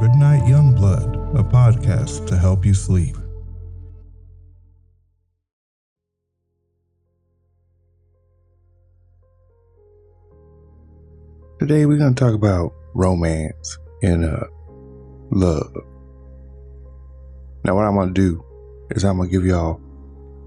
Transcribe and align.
Goodnight 0.00 0.44
Youngblood, 0.44 1.38
a 1.38 1.44
podcast 1.44 2.26
to 2.28 2.38
help 2.38 2.64
you 2.64 2.72
sleep. 2.72 3.14
Today 11.58 11.84
we're 11.84 11.98
going 11.98 12.14
to 12.14 12.18
talk 12.18 12.32
about 12.32 12.72
romance 12.94 13.76
and 14.02 14.24
uh, 14.24 14.44
love. 15.32 15.70
Now, 17.66 17.74
what 17.74 17.84
I'm 17.84 17.94
going 17.94 18.14
to 18.14 18.14
do 18.14 18.42
is 18.92 19.04
I'm 19.04 19.18
going 19.18 19.28
to 19.28 19.32
give 19.36 19.44
y'all 19.44 19.82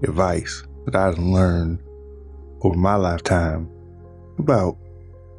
advice 0.02 0.64
that 0.86 0.96
I've 0.96 1.16
learned 1.18 1.78
over 2.62 2.76
my 2.76 2.96
lifetime 2.96 3.70
about, 4.36 4.76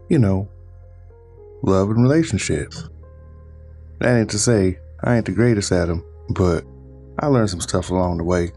you 0.08 0.20
know, 0.20 0.48
love 1.64 1.90
and 1.90 2.02
relationships. 2.02 2.88
That 4.06 4.20
ain't 4.20 4.30
to 4.30 4.38
say 4.38 4.78
I 5.04 5.16
ain't 5.16 5.26
the 5.26 5.32
greatest 5.32 5.72
at 5.72 5.88
them, 5.88 6.06
but 6.30 6.64
I 7.18 7.26
learned 7.26 7.50
some 7.50 7.60
stuff 7.60 7.90
along 7.90 8.20
the 8.20 8.24
way. 8.24 8.52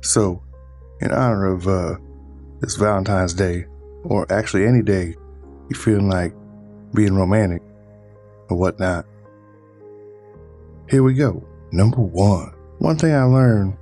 So, 0.00 0.40
in 1.00 1.10
honor 1.10 1.52
of 1.52 1.66
uh, 1.66 1.96
this 2.60 2.76
Valentine's 2.76 3.34
Day, 3.34 3.66
or 4.04 4.32
actually 4.32 4.64
any 4.64 4.80
day 4.80 5.16
you 5.68 5.74
feeling 5.74 6.08
like 6.08 6.32
being 6.94 7.16
romantic 7.16 7.62
or 8.48 8.56
whatnot, 8.56 9.04
here 10.88 11.02
we 11.02 11.14
go. 11.14 11.42
Number 11.72 12.00
one. 12.00 12.54
One 12.78 12.96
thing 12.96 13.12
I 13.12 13.24
learned, 13.24 13.76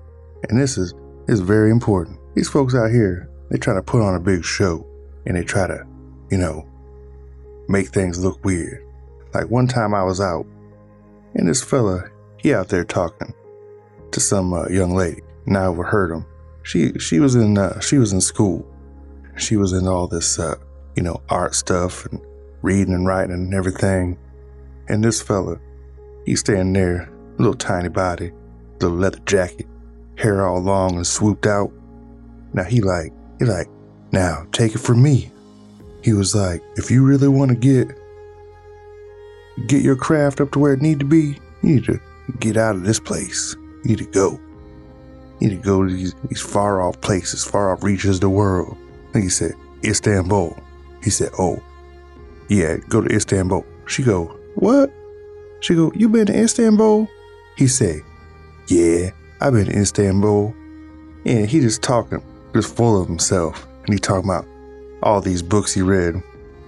and 0.48 0.58
this 0.58 0.78
is 0.78 0.94
is 1.28 1.40
very 1.40 1.70
important. 1.70 2.18
These 2.34 2.48
folks 2.48 2.74
out 2.74 2.90
here, 2.90 3.28
they 3.50 3.58
try 3.58 3.74
to 3.74 3.82
put 3.82 4.00
on 4.00 4.14
a 4.14 4.20
big 4.20 4.42
show 4.42 4.86
and 5.26 5.36
they 5.36 5.44
try 5.44 5.66
to, 5.66 5.86
you 6.30 6.38
know, 6.38 6.66
make 7.68 7.88
things 7.88 8.24
look 8.24 8.42
weird. 8.42 8.82
Like 9.34 9.50
one 9.50 9.66
time 9.66 9.92
I 9.92 10.02
was 10.02 10.22
out 10.22 10.46
and 11.34 11.48
this 11.48 11.62
fella, 11.62 12.10
he 12.38 12.54
out 12.54 12.68
there 12.68 12.84
talking 12.84 13.34
to 14.10 14.20
some 14.20 14.52
uh, 14.52 14.66
young 14.68 14.94
lady, 14.94 15.22
and 15.46 15.56
I 15.56 15.66
overheard 15.66 16.10
him. 16.10 16.26
She 16.62 16.92
she 16.98 17.20
was 17.20 17.34
in 17.34 17.56
uh, 17.58 17.80
she 17.80 17.98
was 17.98 18.12
in 18.12 18.20
school. 18.20 18.66
She 19.36 19.56
was 19.56 19.72
in 19.72 19.86
all 19.86 20.06
this 20.06 20.38
uh, 20.38 20.56
you 20.96 21.02
know 21.02 21.22
art 21.28 21.54
stuff 21.54 22.06
and 22.06 22.20
reading 22.62 22.94
and 22.94 23.06
writing 23.06 23.34
and 23.34 23.54
everything. 23.54 24.18
And 24.88 25.04
this 25.04 25.22
fella, 25.22 25.58
he's 26.26 26.40
standing 26.40 26.72
there, 26.72 27.10
little 27.38 27.54
tiny 27.54 27.88
body, 27.88 28.32
little 28.80 28.96
leather 28.96 29.20
jacket, 29.20 29.66
hair 30.16 30.46
all 30.46 30.60
long 30.60 30.96
and 30.96 31.06
swooped 31.06 31.46
out. 31.46 31.72
Now 32.52 32.64
he 32.64 32.80
like 32.80 33.12
he 33.38 33.44
like 33.44 33.68
now 34.12 34.46
take 34.52 34.74
it 34.74 34.80
from 34.80 35.02
me. 35.02 35.30
He 36.02 36.12
was 36.12 36.34
like, 36.34 36.62
if 36.76 36.90
you 36.90 37.04
really 37.04 37.28
want 37.28 37.50
to 37.50 37.56
get 37.56 37.96
get 39.66 39.82
your 39.82 39.96
craft 39.96 40.40
up 40.40 40.52
to 40.52 40.58
where 40.58 40.72
it 40.72 40.82
need 40.82 40.98
to 41.00 41.04
be, 41.04 41.38
you 41.62 41.74
need 41.74 41.84
to 41.84 42.00
get 42.38 42.56
out 42.56 42.76
of 42.76 42.84
this 42.84 43.00
place. 43.00 43.56
You 43.84 43.90
need 43.90 43.98
to 43.98 44.06
go. 44.06 44.40
You 45.40 45.48
need 45.48 45.56
to 45.56 45.62
go 45.62 45.86
to 45.86 45.92
these, 45.92 46.14
these 46.28 46.40
far 46.40 46.82
off 46.82 47.00
places, 47.00 47.44
far 47.44 47.72
off 47.72 47.82
reaches 47.82 48.16
of 48.16 48.20
the 48.20 48.30
world. 48.30 48.76
And 49.14 49.22
he 49.22 49.28
said, 49.28 49.54
Istanbul. 49.84 50.56
He 51.02 51.10
said, 51.10 51.30
oh, 51.38 51.62
yeah, 52.48 52.76
go 52.88 53.00
to 53.00 53.14
Istanbul. 53.14 53.64
She 53.86 54.02
go, 54.02 54.26
what? 54.54 54.92
She 55.60 55.74
go, 55.74 55.92
you 55.94 56.08
been 56.08 56.26
to 56.26 56.38
Istanbul? 56.38 57.08
He 57.56 57.66
said, 57.66 58.02
yeah, 58.68 59.10
I've 59.40 59.52
been 59.52 59.66
to 59.66 59.78
Istanbul. 59.78 60.54
And 61.24 61.48
he 61.48 61.60
just 61.60 61.82
talking, 61.82 62.22
just 62.54 62.76
full 62.76 63.00
of 63.00 63.08
himself. 63.08 63.66
And 63.84 63.94
he 63.94 63.98
talking 63.98 64.28
about 64.28 64.46
all 65.02 65.20
these 65.20 65.42
books 65.42 65.72
he 65.72 65.82
read. 65.82 66.22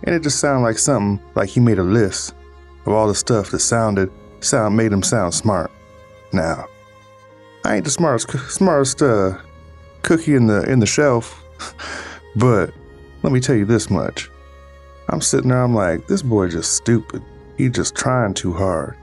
And 0.04 0.14
it 0.14 0.22
just 0.22 0.40
sounded 0.40 0.64
like 0.64 0.78
something 0.78 1.24
like 1.34 1.48
he 1.48 1.60
made 1.60 1.78
a 1.78 1.84
list 1.84 2.34
of 2.86 2.92
all 2.92 3.08
the 3.08 3.14
stuff 3.14 3.50
that 3.50 3.61
sounded 3.61 4.11
sound 4.41 4.77
made 4.77 4.92
him 4.92 5.02
sound 5.02 5.34
smart. 5.34 5.70
Now, 6.33 6.66
I 7.64 7.77
ain't 7.77 7.84
the 7.84 7.91
smartest 7.91 8.50
smartest 8.50 9.02
uh, 9.02 9.39
cookie 10.02 10.34
in 10.34 10.46
the 10.46 10.62
in 10.70 10.80
the 10.80 10.86
shelf, 10.86 11.42
but 12.36 12.73
let 13.23 13.33
me 13.33 13.40
tell 13.40 13.56
you 13.56 13.64
this 13.64 13.90
much. 13.90 14.30
I'm 15.08 15.20
sitting 15.20 15.51
there, 15.51 15.62
I'm 15.62 15.74
like, 15.74 16.06
this 16.06 16.23
boy 16.23 16.48
just 16.48 16.74
stupid. 16.74 17.23
He 17.56 17.68
just 17.68 17.95
trying 17.95 18.34
too 18.34 18.52
hard. 18.52 18.96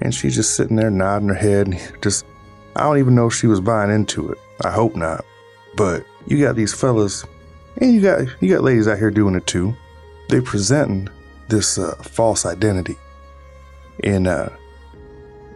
And 0.00 0.14
she's 0.14 0.34
just 0.34 0.54
sitting 0.54 0.76
there 0.76 0.90
nodding 0.90 1.28
her 1.28 1.34
head 1.34 1.68
and 1.68 2.02
just 2.02 2.24
I 2.76 2.82
don't 2.82 2.98
even 2.98 3.14
know 3.14 3.26
if 3.26 3.34
she 3.34 3.46
was 3.46 3.60
buying 3.60 3.90
into 3.90 4.30
it. 4.30 4.38
I 4.64 4.70
hope 4.70 4.94
not. 4.94 5.24
But 5.76 6.04
you 6.26 6.40
got 6.40 6.54
these 6.54 6.74
fellas 6.74 7.24
and 7.78 7.92
you 7.92 8.00
got 8.00 8.26
you 8.40 8.54
got 8.54 8.62
ladies 8.62 8.86
out 8.86 8.98
here 8.98 9.10
doing 9.10 9.34
it 9.34 9.46
too. 9.46 9.74
They 10.28 10.40
presenting 10.40 11.08
this 11.48 11.78
uh, 11.78 11.96
false 11.96 12.44
identity 12.44 12.96
and 14.04 14.26
uh, 14.26 14.48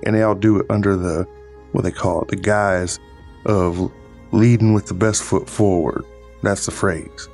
and 0.04 0.14
they 0.14 0.22
all 0.22 0.34
do 0.34 0.58
it 0.58 0.66
under 0.70 0.96
the 0.96 1.26
what 1.72 1.84
they 1.84 1.90
call 1.90 2.22
it, 2.22 2.28
the 2.28 2.36
guise 2.36 2.98
of 3.46 3.90
leading 4.32 4.72
with 4.72 4.86
the 4.86 4.94
best 4.94 5.22
foot 5.22 5.48
forward. 5.48 6.04
That's 6.42 6.66
the 6.66 6.72
phrase. 6.72 7.28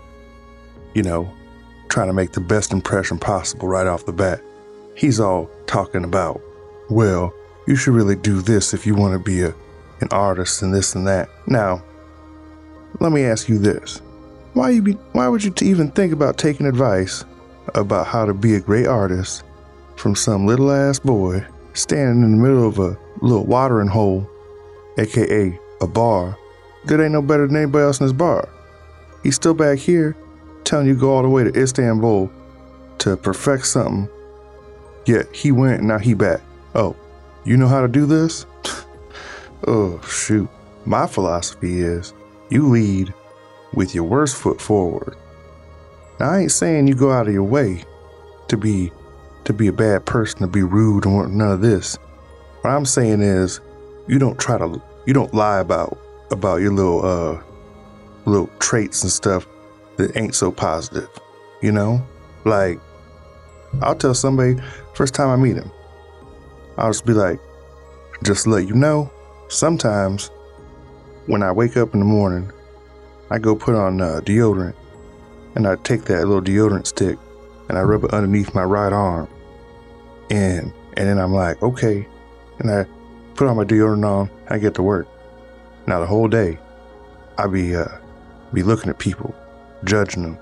You 0.94 1.02
know, 1.02 1.32
trying 1.88 2.08
to 2.08 2.12
make 2.12 2.32
the 2.32 2.40
best 2.40 2.72
impression 2.72 3.18
possible 3.18 3.68
right 3.68 3.86
off 3.86 4.06
the 4.06 4.12
bat. 4.12 4.42
He's 4.94 5.20
all 5.20 5.50
talking 5.66 6.04
about, 6.04 6.40
well, 6.90 7.32
you 7.66 7.76
should 7.76 7.94
really 7.94 8.16
do 8.16 8.40
this 8.40 8.74
if 8.74 8.86
you 8.86 8.94
want 8.94 9.12
to 9.12 9.18
be 9.18 9.42
a, 9.42 9.54
an 10.00 10.08
artist 10.10 10.62
and 10.62 10.74
this 10.74 10.94
and 10.94 11.06
that. 11.06 11.28
Now, 11.46 11.82
let 13.00 13.12
me 13.12 13.24
ask 13.24 13.48
you 13.48 13.58
this. 13.58 14.02
Why 14.54 14.70
you 14.70 14.82
be, 14.82 14.92
why 15.12 15.28
would 15.28 15.44
you 15.44 15.52
even 15.62 15.90
think 15.90 16.12
about 16.12 16.38
taking 16.38 16.66
advice 16.66 17.24
about 17.74 18.06
how 18.06 18.24
to 18.24 18.34
be 18.34 18.54
a 18.54 18.60
great 18.60 18.86
artist 18.86 19.44
from 19.98 20.14
some 20.14 20.46
little 20.46 20.70
ass 20.70 20.98
boy 20.98 21.44
standing 21.74 22.22
in 22.22 22.30
the 22.30 22.42
middle 22.42 22.66
of 22.66 22.78
a 22.78 22.96
little 23.20 23.44
watering 23.44 23.88
hole, 23.88 24.28
aka 24.96 25.58
a 25.80 25.86
bar, 25.86 26.38
that 26.86 27.02
ain't 27.02 27.12
no 27.12 27.22
better 27.22 27.46
than 27.46 27.56
anybody 27.56 27.84
else 27.84 28.00
in 28.00 28.06
this 28.06 28.12
bar. 28.12 28.48
He's 29.22 29.34
still 29.34 29.54
back 29.54 29.78
here 29.78 30.16
telling 30.64 30.86
you 30.86 30.94
go 30.94 31.12
all 31.12 31.22
the 31.22 31.28
way 31.28 31.44
to 31.44 31.60
Istanbul 31.60 32.30
to 32.98 33.16
perfect 33.16 33.66
something. 33.66 34.08
Yet 35.06 35.34
he 35.34 35.52
went 35.52 35.82
now 35.82 35.98
he 35.98 36.14
back. 36.14 36.40
Oh, 36.74 36.96
you 37.44 37.56
know 37.56 37.68
how 37.68 37.80
to 37.80 37.88
do 37.88 38.06
this? 38.06 38.46
oh, 39.66 40.00
shoot. 40.02 40.48
My 40.84 41.06
philosophy 41.06 41.80
is 41.80 42.12
you 42.50 42.68
lead 42.68 43.12
with 43.74 43.94
your 43.94 44.04
worst 44.04 44.36
foot 44.36 44.60
forward. 44.60 45.16
Now, 46.20 46.30
I 46.30 46.40
ain't 46.40 46.52
saying 46.52 46.88
you 46.88 46.94
go 46.94 47.10
out 47.12 47.26
of 47.26 47.32
your 47.32 47.44
way 47.44 47.84
to 48.48 48.56
be 48.56 48.92
to 49.48 49.54
be 49.54 49.66
a 49.66 49.72
bad 49.72 50.04
person, 50.04 50.40
to 50.40 50.46
be 50.46 50.62
rude, 50.62 51.06
want 51.06 51.32
none 51.32 51.50
of 51.50 51.62
this. 51.62 51.96
What 52.60 52.70
I'm 52.70 52.84
saying 52.84 53.22
is, 53.22 53.62
you 54.06 54.18
don't 54.18 54.38
try 54.38 54.58
to, 54.58 54.80
you 55.06 55.14
don't 55.14 55.32
lie 55.32 55.58
about 55.60 55.98
about 56.30 56.60
your 56.60 56.70
little 56.70 57.02
uh 57.02 57.42
little 58.26 58.50
traits 58.58 59.02
and 59.02 59.10
stuff 59.10 59.46
that 59.96 60.14
ain't 60.18 60.34
so 60.34 60.52
positive. 60.52 61.08
You 61.62 61.72
know, 61.72 62.06
like 62.44 62.78
I'll 63.80 63.94
tell 63.94 64.12
somebody 64.12 64.56
first 64.92 65.14
time 65.14 65.30
I 65.30 65.36
meet 65.36 65.56
him, 65.56 65.70
I'll 66.76 66.90
just 66.90 67.06
be 67.06 67.14
like, 67.14 67.40
just 68.24 68.46
let 68.46 68.68
you 68.68 68.74
know, 68.74 69.10
sometimes 69.48 70.30
when 71.24 71.42
I 71.42 71.52
wake 71.52 71.78
up 71.78 71.94
in 71.94 72.00
the 72.00 72.06
morning, 72.06 72.52
I 73.30 73.38
go 73.38 73.56
put 73.56 73.74
on 73.74 74.02
uh, 74.02 74.20
deodorant 74.22 74.74
and 75.54 75.66
I 75.66 75.76
take 75.76 76.04
that 76.04 76.26
little 76.26 76.42
deodorant 76.42 76.86
stick 76.86 77.18
and 77.70 77.78
I 77.78 77.80
rub 77.80 78.04
it 78.04 78.12
underneath 78.12 78.54
my 78.54 78.64
right 78.64 78.92
arm 78.92 79.26
and 80.30 80.72
and 80.96 81.08
then 81.08 81.18
I'm 81.18 81.32
like, 81.32 81.62
okay. 81.62 82.06
And 82.58 82.70
I 82.70 82.86
put 83.34 83.46
on 83.46 83.56
my 83.56 83.64
deodorant 83.64 84.04
on, 84.04 84.30
I 84.48 84.58
get 84.58 84.74
to 84.74 84.82
work. 84.82 85.06
Now 85.86 86.00
the 86.00 86.06
whole 86.06 86.28
day, 86.28 86.58
I 87.38 87.46
be 87.46 87.76
uh 87.76 87.98
be 88.52 88.62
looking 88.62 88.90
at 88.90 88.98
people, 88.98 89.34
judging 89.84 90.22
them. 90.22 90.38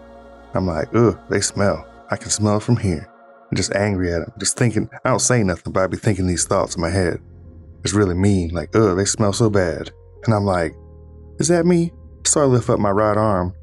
I'm 0.55 0.67
like, 0.67 0.95
ugh, 0.95 1.19
they 1.29 1.41
smell. 1.41 1.87
I 2.11 2.17
can 2.17 2.31
smell 2.31 2.61
from 2.61 2.77
here. 2.77 3.09
I'm 3.51 3.57
just 3.57 3.75
angry 3.75 4.13
at 4.13 4.21
them, 4.21 4.33
just 4.39 4.57
thinking. 4.57 4.89
I 5.05 5.11
don't 5.11 5.19
say 5.19 5.43
nothing, 5.43 5.73
but 5.73 5.83
I 5.83 5.87
be 5.87 5.97
thinking 5.97 6.27
these 6.27 6.47
thoughts 6.47 6.77
in 6.77 6.81
my 6.81 6.91
head. 6.91 7.21
It's 7.85 7.93
really 7.93 8.15
mean. 8.15 8.51
Like, 8.51 8.75
ugh, 8.75 8.97
they 8.97 9.05
smell 9.05 9.33
so 9.33 9.51
bad. 9.51 9.91
And 10.25 10.35
I'm 10.35 10.45
like, 10.45 10.75
is 11.39 11.49
that 11.49 11.67
me? 11.67 11.93
So 12.25 12.43
I 12.43 12.45
lift 12.45 12.71
up 12.71 12.81
my 12.81 12.91
right 12.91 13.17
arm, 13.17 13.55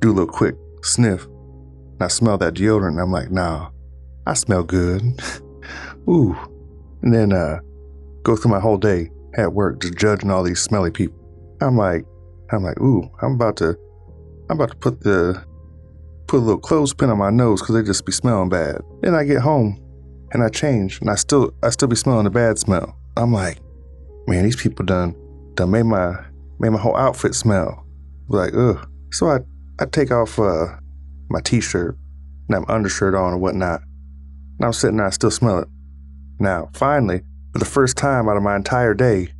do 0.00 0.10
a 0.10 0.14
little 0.14 0.32
quick 0.32 0.56
sniff, 0.82 1.26
and 1.26 2.02
I 2.02 2.08
smell 2.08 2.38
that 2.38 2.54
deodorant. 2.54 3.00
I'm 3.00 3.12
like, 3.12 3.30
nah, 3.30 3.70
I 4.26 4.34
smell 4.34 4.64
good. 4.64 5.02
Ooh. 6.08 6.36
And 7.02 7.12
then 7.12 7.32
uh, 7.32 7.60
go 8.22 8.36
through 8.36 8.50
my 8.50 8.60
whole 8.60 8.78
day 8.78 9.10
at 9.36 9.52
work 9.52 9.80
just 9.80 9.96
judging 9.96 10.30
all 10.30 10.42
these 10.42 10.60
smelly 10.60 10.90
people. 10.90 11.16
I'm 11.60 11.76
like, 11.76 12.04
I'm 12.50 12.62
like, 12.62 12.80
ooh, 12.80 13.08
I'm 13.22 13.34
about 13.34 13.56
to, 13.58 13.76
I'm 14.48 14.56
about 14.56 14.70
to 14.70 14.76
put 14.76 15.00
the, 15.02 15.44
put 16.26 16.38
a 16.38 16.40
little 16.40 16.60
clothespin 16.60 17.10
on 17.10 17.18
my 17.18 17.30
nose 17.30 17.60
because 17.60 17.74
they 17.74 17.82
just 17.82 18.06
be 18.06 18.12
smelling 18.12 18.48
bad. 18.48 18.80
Then 19.02 19.14
I 19.14 19.24
get 19.24 19.40
home 19.40 19.78
and 20.32 20.42
I 20.42 20.48
change 20.48 21.00
and 21.00 21.10
I 21.10 21.14
still, 21.14 21.52
I 21.62 21.70
still 21.70 21.88
be 21.88 21.96
smelling 21.96 22.24
the 22.24 22.30
bad 22.30 22.58
smell. 22.58 22.96
I'm 23.16 23.32
like, 23.32 23.58
man, 24.26 24.44
these 24.44 24.56
people 24.56 24.84
done, 24.84 25.14
done 25.54 25.70
made 25.70 25.84
my, 25.84 26.14
made 26.58 26.70
my 26.70 26.78
whole 26.78 26.96
outfit 26.96 27.34
smell. 27.34 27.86
Like, 28.28 28.54
ugh. 28.54 28.88
So 29.12 29.28
I, 29.28 29.38
I 29.78 29.86
take 29.86 30.10
off 30.10 30.38
uh, 30.38 30.66
my 31.30 31.40
t-shirt 31.40 31.96
and 32.48 32.56
I 32.56 32.60
have 32.60 32.70
undershirt 32.70 33.14
on 33.14 33.34
and 33.34 33.42
whatnot. 33.42 33.82
And 34.58 34.66
I'm 34.66 34.72
sitting 34.72 34.96
there, 34.96 35.06
I 35.06 35.10
still 35.10 35.30
smell 35.30 35.60
it. 35.60 35.68
Now, 36.40 36.70
finally, 36.72 37.22
For 37.52 37.58
the 37.58 37.64
first 37.64 37.96
time 37.96 38.28
out 38.28 38.36
of 38.36 38.42
my 38.42 38.56
entire 38.56 38.94
day, 38.94 39.32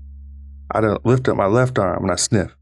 I 0.72 0.80
didn't 0.80 1.04
lift 1.04 1.28
up 1.28 1.36
my 1.36 1.46
left 1.46 1.78
arm 1.78 2.02
and 2.02 2.10
I 2.10 2.16
sniff. 2.16 2.56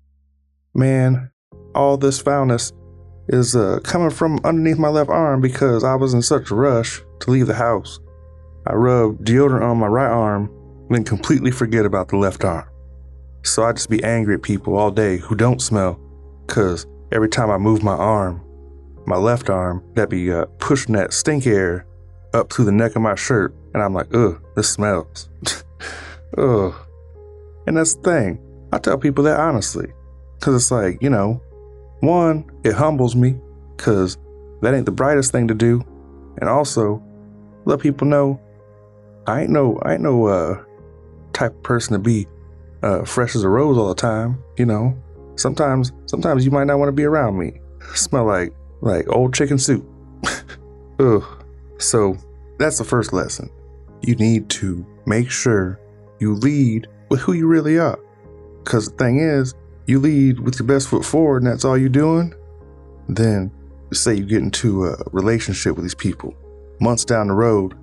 Man, 0.75 1.31
all 1.75 1.97
this 1.97 2.21
foulness 2.21 2.73
is 3.29 3.57
uh, 3.57 3.79
coming 3.85 4.11
from 4.11 4.41
underneath 4.45 4.79
my 4.79 4.89
left 4.89 5.11
arm 5.11 5.41
because 5.41 5.85
I 5.85 5.95
was 5.95 6.15
in 6.15 6.23
such 6.23 6.51
a 6.51 6.55
rush 6.55 7.01
to 7.21 7.31
leave 7.31 7.47
the 7.47 7.55
house. 7.55 7.99
I 8.67 8.75
rubbed 8.75 9.25
deodorant 9.25 9.63
on 9.63 9.79
my 9.79 9.87
right 9.87 10.11
arm, 10.11 10.51
and 10.89 10.97
then 10.97 11.05
completely 11.05 11.51
forget 11.51 11.87
about 11.87 12.09
the 12.09 12.17
left 12.17 12.45
arm. 12.45 12.69
So 13.45 13.65
I 13.65 13.73
just 13.73 13.89
be 13.89 14.03
angry 14.03 14.35
at 14.35 14.43
people 14.43 14.77
all 14.77 14.91
day 14.91 15.19
who 15.19 15.37
don't 15.37 15.63
smell, 15.63 16.01
cause 16.49 16.87
every 17.13 17.29
time 17.29 17.51
I 17.51 17.59
move 17.59 17.83
my 17.83 17.95
arm, 17.95 18.45
my 19.07 19.17
left 19.17 19.49
arm, 19.49 19.85
that 19.95 20.11
be 20.11 20.33
uh, 20.33 20.47
pushing 20.59 20.95
that 20.95 21.13
stink 21.13 21.47
air 21.47 21.87
up 22.33 22.53
through 22.53 22.67
the 22.67 22.73
neck 22.73 22.97
of 22.97 23.03
my 23.03 23.15
shirt, 23.15 23.55
and 23.75 23.83
I'm 23.83 23.95
like, 23.95 24.13
ugh, 24.15 24.41
this 24.55 24.69
smells. 24.69 25.29
ugh. 26.39 26.75
And 27.67 27.77
that's 27.77 27.95
the 27.95 28.03
thing. 28.03 28.39
I 28.73 28.79
tell 28.79 28.99
people 28.99 29.25
that 29.25 29.39
honestly, 29.39 29.93
cause 30.41 30.55
it's 30.55 30.71
like, 30.71 31.03
you 31.03 31.11
know, 31.11 31.41
one, 32.01 32.51
it 32.65 32.75
humbles 32.75 33.17
me, 33.17 33.37
cause 33.77 34.19
that 34.63 34.75
ain't 34.75 34.87
the 34.87 34.93
brightest 34.93 35.33
thing 35.33 35.49
to 35.49 35.55
do, 35.55 35.85
and 36.39 36.49
also 36.49 37.03
let 37.65 37.81
people 37.81 38.07
know 38.07 38.41
I 39.27 39.43
ain't 39.43 39.51
no 39.51 39.79
I 39.83 39.95
ain't 39.95 40.03
no 40.03 40.27
uh 40.27 40.63
type 41.33 41.53
of 41.53 41.63
person 41.63 41.93
to 41.95 41.99
be 41.99 42.27
uh 42.83 43.05
fresh 43.05 43.35
as 43.35 43.43
a 43.43 43.49
rose 43.49 43.77
all 43.77 43.89
the 43.89 43.95
time, 43.95 44.43
you 44.57 44.67
know. 44.67 44.97
Sometimes 45.37 45.93
sometimes 46.07 46.45
you 46.45 46.51
might 46.51 46.67
not 46.67 46.79
want 46.79 46.89
to 46.89 46.93
be 46.93 47.05
around 47.05 47.39
me. 47.39 47.61
Smell 47.95 48.25
like 48.25 48.55
like 48.81 49.09
old 49.09 49.35
chicken 49.35 49.59
soup. 49.59 49.85
Ugh. 50.99 51.25
So 51.79 52.17
that's 52.59 52.79
the 52.79 52.85
first 52.85 53.13
lesson. 53.13 53.51
You 54.03 54.15
need 54.17 54.49
to 54.51 54.85
make 55.07 55.31
sure 55.31 55.81
you 56.19 56.35
lead 56.35 56.87
with 57.09 57.21
who 57.21 57.33
you 57.33 57.47
really 57.47 57.79
are. 57.79 57.99
Cause 58.65 58.91
the 58.91 58.97
thing 58.97 59.21
is, 59.21 59.55
you 59.87 60.01
lead 60.01 60.41
with 60.41 60.59
your 60.59 60.67
best 60.67 60.89
foot 60.89 61.05
forward 61.05 61.43
and 61.43 61.53
that's 61.53 61.65
all 61.65 61.79
you're 61.79 61.89
doing, 61.89 62.35
then 63.09 63.51
say 63.93 64.15
you 64.15 64.27
get 64.27 64.43
into 64.43 64.87
a 64.87 64.97
relationship 65.13 65.77
with 65.77 65.85
these 65.85 65.95
people. 65.95 66.35
Months 66.81 67.05
down 67.05 67.29
the 67.29 67.35
road, 67.35 67.75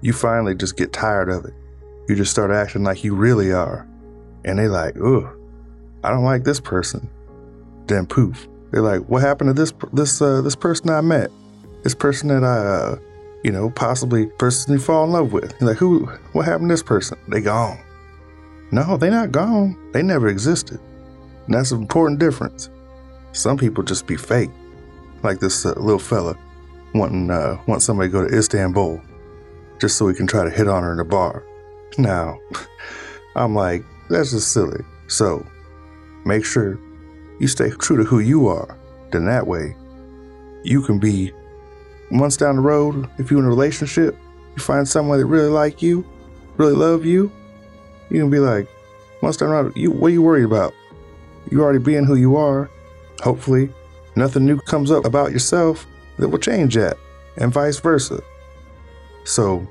you 0.00 0.12
finally 0.12 0.54
just 0.54 0.76
get 0.76 0.92
tired 0.92 1.28
of 1.28 1.44
it. 1.44 1.54
You 2.08 2.16
just 2.16 2.30
start 2.30 2.50
acting 2.50 2.84
like 2.84 3.04
you 3.04 3.14
really 3.14 3.52
are. 3.52 3.86
And 4.44 4.58
they 4.58 4.68
like, 4.68 4.96
ugh, 5.02 5.26
I 6.02 6.10
don't 6.10 6.24
like 6.24 6.44
this 6.44 6.60
person. 6.60 7.08
Then 7.86 8.06
poof, 8.06 8.48
they're 8.70 8.82
like, 8.82 9.02
what 9.08 9.22
happened 9.22 9.48
to 9.48 9.54
this 9.54 9.72
this 9.92 10.20
uh, 10.20 10.40
this 10.42 10.56
person 10.56 10.90
I 10.90 11.00
met? 11.00 11.30
This 11.82 11.94
person 11.94 12.28
that 12.28 12.44
I, 12.44 12.56
uh, 12.56 12.98
you 13.44 13.52
know, 13.52 13.70
possibly 13.70 14.26
person 14.26 14.72
you 14.72 14.80
fall 14.80 15.04
in 15.04 15.12
love 15.12 15.32
with. 15.32 15.54
You're 15.60 15.70
like, 15.70 15.78
who? 15.78 16.06
What 16.32 16.46
happened 16.46 16.70
to 16.70 16.72
this 16.72 16.82
person? 16.82 17.18
They 17.28 17.42
gone. 17.42 17.78
No, 18.72 18.96
they 18.96 19.10
not 19.10 19.30
gone. 19.30 19.76
They 19.92 20.02
never 20.02 20.28
existed. 20.28 20.80
And 21.46 21.54
that's 21.54 21.70
an 21.70 21.82
important 21.82 22.18
difference. 22.18 22.70
Some 23.32 23.58
people 23.58 23.84
just 23.84 24.06
be 24.06 24.16
fake, 24.16 24.50
like 25.22 25.40
this 25.40 25.66
uh, 25.66 25.74
little 25.76 25.98
fella 25.98 26.36
wanting 26.94 27.30
uh, 27.30 27.60
want 27.66 27.82
somebody 27.82 28.08
to 28.08 28.12
go 28.12 28.26
to 28.26 28.34
Istanbul 28.34 29.00
just 29.80 29.98
so 29.98 30.08
he 30.08 30.14
can 30.14 30.26
try 30.26 30.44
to 30.44 30.50
hit 30.50 30.68
on 30.68 30.82
her 30.82 30.92
in 30.92 31.00
a 31.00 31.04
bar. 31.04 31.44
Now, 31.98 32.38
I'm 33.36 33.54
like, 33.54 33.84
that's 34.08 34.30
just 34.30 34.52
silly. 34.52 34.82
So, 35.08 35.46
make 36.24 36.44
sure 36.44 36.78
you 37.40 37.48
stay 37.48 37.70
true 37.70 37.98
to 37.98 38.04
who 38.04 38.20
you 38.20 38.46
are. 38.46 38.78
Then 39.10 39.26
that 39.26 39.46
way, 39.46 39.76
you 40.62 40.82
can 40.82 40.98
be 40.98 41.32
months 42.10 42.36
down 42.36 42.56
the 42.56 42.62
road, 42.62 43.08
if 43.18 43.30
you're 43.30 43.40
in 43.40 43.46
a 43.46 43.48
relationship, 43.48 44.16
you 44.56 44.62
find 44.62 44.86
someone 44.86 45.18
that 45.18 45.26
really 45.26 45.48
like 45.48 45.82
you, 45.82 46.04
really 46.56 46.74
love 46.74 47.04
you, 47.04 47.30
you 48.10 48.20
can 48.20 48.30
be 48.30 48.38
like, 48.38 48.68
months 49.22 49.38
down 49.38 49.48
the 49.48 49.54
road, 49.54 49.76
you, 49.76 49.90
what 49.90 50.08
are 50.08 50.10
you 50.10 50.22
worried 50.22 50.44
about? 50.44 50.74
You 51.50 51.62
already 51.62 51.78
being 51.78 52.04
who 52.04 52.14
you 52.14 52.36
are. 52.36 52.70
Hopefully, 53.22 53.70
nothing 54.16 54.44
new 54.44 54.58
comes 54.60 54.90
up 54.90 55.04
about 55.04 55.32
yourself 55.32 55.86
that 56.18 56.28
will 56.28 56.38
change 56.38 56.74
that, 56.74 56.96
and 57.36 57.52
vice 57.52 57.78
versa. 57.78 58.22
So 59.24 59.66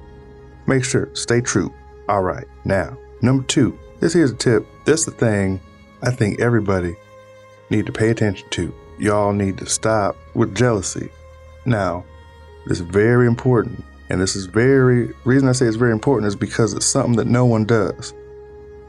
make 0.68 0.84
sure, 0.84 1.10
stay 1.14 1.42
true. 1.42 1.74
All 2.10 2.24
right, 2.24 2.46
now, 2.66 2.98
number 3.22 3.44
two, 3.44 3.78
this 4.00 4.14
here's 4.14 4.32
a 4.32 4.36
tip. 4.36 4.66
This 4.86 5.02
is 5.02 5.06
the 5.06 5.12
thing 5.12 5.62
I 6.02 6.12
think 6.12 6.42
everybody 6.42 6.96
need 7.70 7.86
to 7.86 7.92
pay 7.92 8.10
attention 8.10 8.50
to. 8.52 8.74
Y'all 9.00 9.34
need 9.34 9.58
to 9.58 9.66
stop 9.66 10.18
with 10.34 10.56
jealousy. 10.56 11.10
Now, 11.66 12.04
is 12.68 12.80
very 12.80 13.28
important. 13.28 13.84
And 14.10 14.22
this 14.22 14.36
is 14.36 14.46
very 14.46 15.12
reason 15.26 15.48
I 15.48 15.54
say 15.54 15.66
it's 15.66 15.76
very 15.76 15.92
important 15.92 16.28
is 16.28 16.36
because 16.36 16.74
it's 16.74 16.86
something 16.86 17.16
that 17.16 17.28
no 17.28 17.46
one 17.46 17.66
does. 17.66 18.14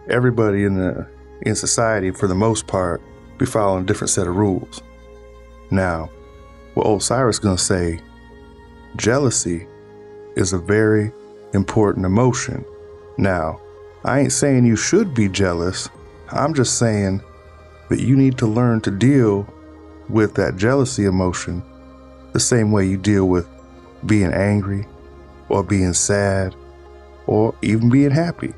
Everybody 0.09 0.65
in 0.65 0.75
the 0.75 1.07
in 1.43 1.55
society, 1.55 2.11
for 2.11 2.27
the 2.27 2.35
most 2.35 2.67
part, 2.67 3.01
be 3.39 3.47
following 3.47 3.85
a 3.85 3.87
different 3.87 4.11
set 4.11 4.27
of 4.27 4.37
rules. 4.37 4.83
Now, 5.71 6.11
what 6.75 7.03
Cyrus 7.03 7.39
gonna 7.39 7.59
say, 7.59 8.01
jealousy 8.97 9.67
is 10.37 10.53
a 10.53 10.59
very 10.59 11.13
important 11.53 12.05
emotion. 12.05 12.65
Now, 13.17 13.61
I 14.05 14.21
ain't 14.21 14.33
saying 14.33 14.67
you 14.67 14.77
should 14.77 15.15
be 15.15 15.29
jealous. 15.29 15.89
I'm 16.31 16.53
just 16.53 16.79
saying 16.79 17.23
that 17.89 18.01
you 18.01 18.17
need 18.17 18.37
to 18.39 18.47
learn 18.47 18.81
to 18.83 18.91
deal 18.91 19.47
with 20.09 20.35
that 20.35 20.57
jealousy 20.57 21.07
emotion 21.07 21.63
the 22.33 22.41
same 22.41 22.73
way 22.73 22.87
you 22.87 22.99
deal 22.99 23.27
with 23.27 23.49
being 24.07 24.33
angry 24.33 24.87
or 25.49 25.63
being 25.63 25.93
sad 25.93 26.55
or 27.27 27.55
even 27.63 27.91
being 27.91 28.11
happy. 28.11 28.53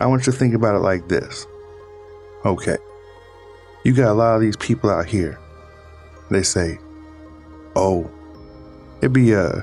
I 0.00 0.06
want 0.06 0.26
you 0.26 0.32
to 0.32 0.38
think 0.38 0.54
about 0.54 0.74
it 0.74 0.80
like 0.80 1.08
this. 1.08 1.46
Okay, 2.44 2.78
you 3.84 3.92
got 3.92 4.10
a 4.10 4.14
lot 4.14 4.34
of 4.34 4.40
these 4.40 4.56
people 4.56 4.90
out 4.90 5.06
here. 5.06 5.38
They 6.30 6.42
say, 6.42 6.78
oh, 7.76 8.10
it 9.00 9.12
be 9.12 9.34
uh 9.34 9.62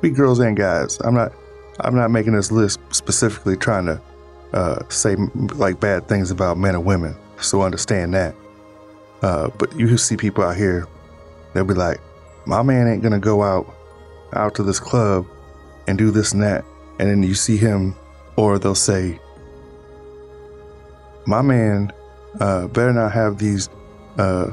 be 0.00 0.10
girls 0.10 0.40
and 0.40 0.56
guys. 0.56 0.98
I'm 1.00 1.14
not 1.14 1.32
I'm 1.80 1.94
not 1.94 2.10
making 2.10 2.32
this 2.34 2.50
list 2.50 2.80
specifically 2.90 3.56
trying 3.56 3.86
to 3.86 4.00
uh, 4.52 4.82
say 4.88 5.16
like 5.54 5.80
bad 5.80 6.08
things 6.08 6.30
about 6.30 6.58
men 6.58 6.74
and 6.74 6.84
women. 6.84 7.16
So 7.40 7.62
understand 7.62 8.14
that. 8.14 8.34
Uh, 9.22 9.50
but 9.58 9.74
you 9.78 9.96
see 9.96 10.16
people 10.16 10.44
out 10.44 10.56
here, 10.56 10.86
they'll 11.54 11.64
be 11.64 11.74
like, 11.74 12.00
my 12.46 12.62
man 12.62 12.88
ain't 12.88 13.02
gonna 13.02 13.18
go 13.18 13.42
out 13.42 13.72
out 14.34 14.54
to 14.54 14.62
this 14.62 14.80
club 14.80 15.26
and 15.86 15.98
do 15.98 16.10
this 16.10 16.32
and 16.32 16.42
that. 16.42 16.64
And 16.98 17.08
then 17.08 17.22
you 17.22 17.34
see 17.34 17.56
him, 17.56 17.94
or 18.36 18.58
they'll 18.58 18.74
say, 18.74 19.18
my 21.26 21.42
man 21.42 21.92
uh, 22.40 22.68
better 22.68 22.92
not 22.92 23.12
have 23.12 23.38
these 23.38 23.68
uh, 24.18 24.50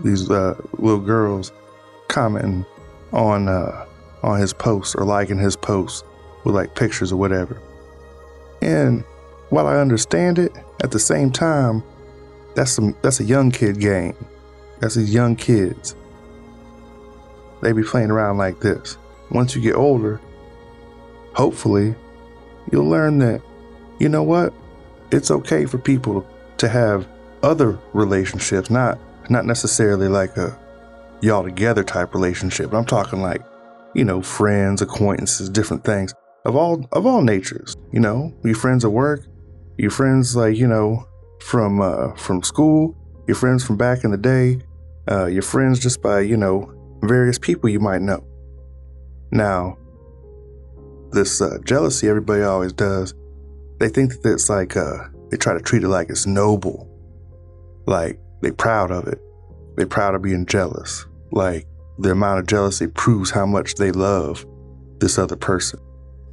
these 0.00 0.30
uh, 0.30 0.54
little 0.78 1.00
girls 1.00 1.52
commenting 2.08 2.64
on 3.12 3.48
uh, 3.48 3.86
on 4.22 4.40
his 4.40 4.52
posts 4.52 4.94
or 4.94 5.04
liking 5.04 5.38
his 5.38 5.56
posts 5.56 6.04
with 6.44 6.54
like 6.54 6.74
pictures 6.74 7.12
or 7.12 7.16
whatever. 7.16 7.60
And 8.62 9.04
while 9.50 9.66
I 9.66 9.76
understand 9.76 10.38
it, 10.38 10.52
at 10.82 10.90
the 10.90 10.98
same 10.98 11.30
time, 11.30 11.82
that's 12.54 12.72
some 12.72 12.96
that's 13.02 13.20
a 13.20 13.24
young 13.24 13.50
kid 13.50 13.80
game. 13.80 14.14
That's 14.80 14.94
these 14.94 15.12
young 15.12 15.36
kids. 15.36 15.94
They 17.62 17.72
be 17.72 17.82
playing 17.82 18.10
around 18.10 18.38
like 18.38 18.60
this. 18.60 18.96
Once 19.30 19.54
you 19.54 19.62
get 19.62 19.74
older, 19.74 20.20
hopefully, 21.34 21.94
you'll 22.72 22.88
learn 22.88 23.18
that, 23.18 23.42
you 23.98 24.08
know 24.08 24.22
what? 24.22 24.52
It's 25.12 25.30
okay 25.30 25.66
for 25.66 25.78
people 25.78 26.26
to 26.58 26.68
have 26.68 27.06
other 27.42 27.78
relationships, 27.92 28.70
not 28.70 28.98
not 29.28 29.46
necessarily 29.46 30.08
like 30.08 30.36
a 30.36 30.58
y'all 31.20 31.42
together 31.42 31.84
type 31.84 32.14
relationship. 32.14 32.70
But 32.70 32.78
I'm 32.78 32.84
talking 32.84 33.20
like 33.20 33.42
you 33.94 34.04
know, 34.04 34.22
friends, 34.22 34.82
acquaintances, 34.82 35.48
different 35.48 35.84
things 35.84 36.14
of 36.44 36.56
all 36.56 36.86
of 36.92 37.06
all 37.06 37.22
natures. 37.22 37.76
You 37.92 38.00
know, 38.00 38.34
your 38.44 38.54
friends 38.54 38.84
at 38.84 38.92
work, 38.92 39.26
your 39.76 39.90
friends 39.90 40.36
like 40.36 40.56
you 40.56 40.66
know 40.66 41.06
from 41.40 41.80
uh, 41.80 42.14
from 42.14 42.42
school, 42.42 42.96
your 43.26 43.36
friends 43.36 43.64
from 43.64 43.76
back 43.76 44.04
in 44.04 44.10
the 44.10 44.16
day, 44.16 44.60
uh, 45.10 45.26
your 45.26 45.42
friends 45.42 45.80
just 45.80 46.02
by 46.02 46.20
you 46.20 46.36
know 46.36 46.72
various 47.02 47.38
people 47.38 47.68
you 47.68 47.80
might 47.80 48.02
know. 48.02 48.24
Now, 49.32 49.76
this 51.12 51.40
uh, 51.40 51.58
jealousy 51.64 52.08
everybody 52.08 52.42
always 52.42 52.72
does. 52.72 53.14
They 53.78 53.88
think 53.88 54.20
that 54.22 54.32
it's 54.32 54.48
like 54.50 54.76
uh, 54.76 55.08
they 55.30 55.36
try 55.36 55.54
to 55.54 55.60
treat 55.60 55.82
it 55.82 55.88
like 55.88 56.10
it's 56.10 56.26
noble, 56.26 56.88
like 57.86 58.20
they're 58.42 58.52
proud 58.52 58.90
of 58.90 59.06
it. 59.06 59.20
They're 59.76 59.86
proud 59.86 60.14
of 60.14 60.22
being 60.22 60.46
jealous. 60.46 61.06
Like 61.32 61.66
the 61.98 62.10
amount 62.10 62.40
of 62.40 62.46
jealousy 62.46 62.86
proves 62.86 63.30
how 63.30 63.46
much 63.46 63.76
they 63.76 63.92
love 63.92 64.46
this 64.98 65.18
other 65.18 65.36
person. 65.36 65.80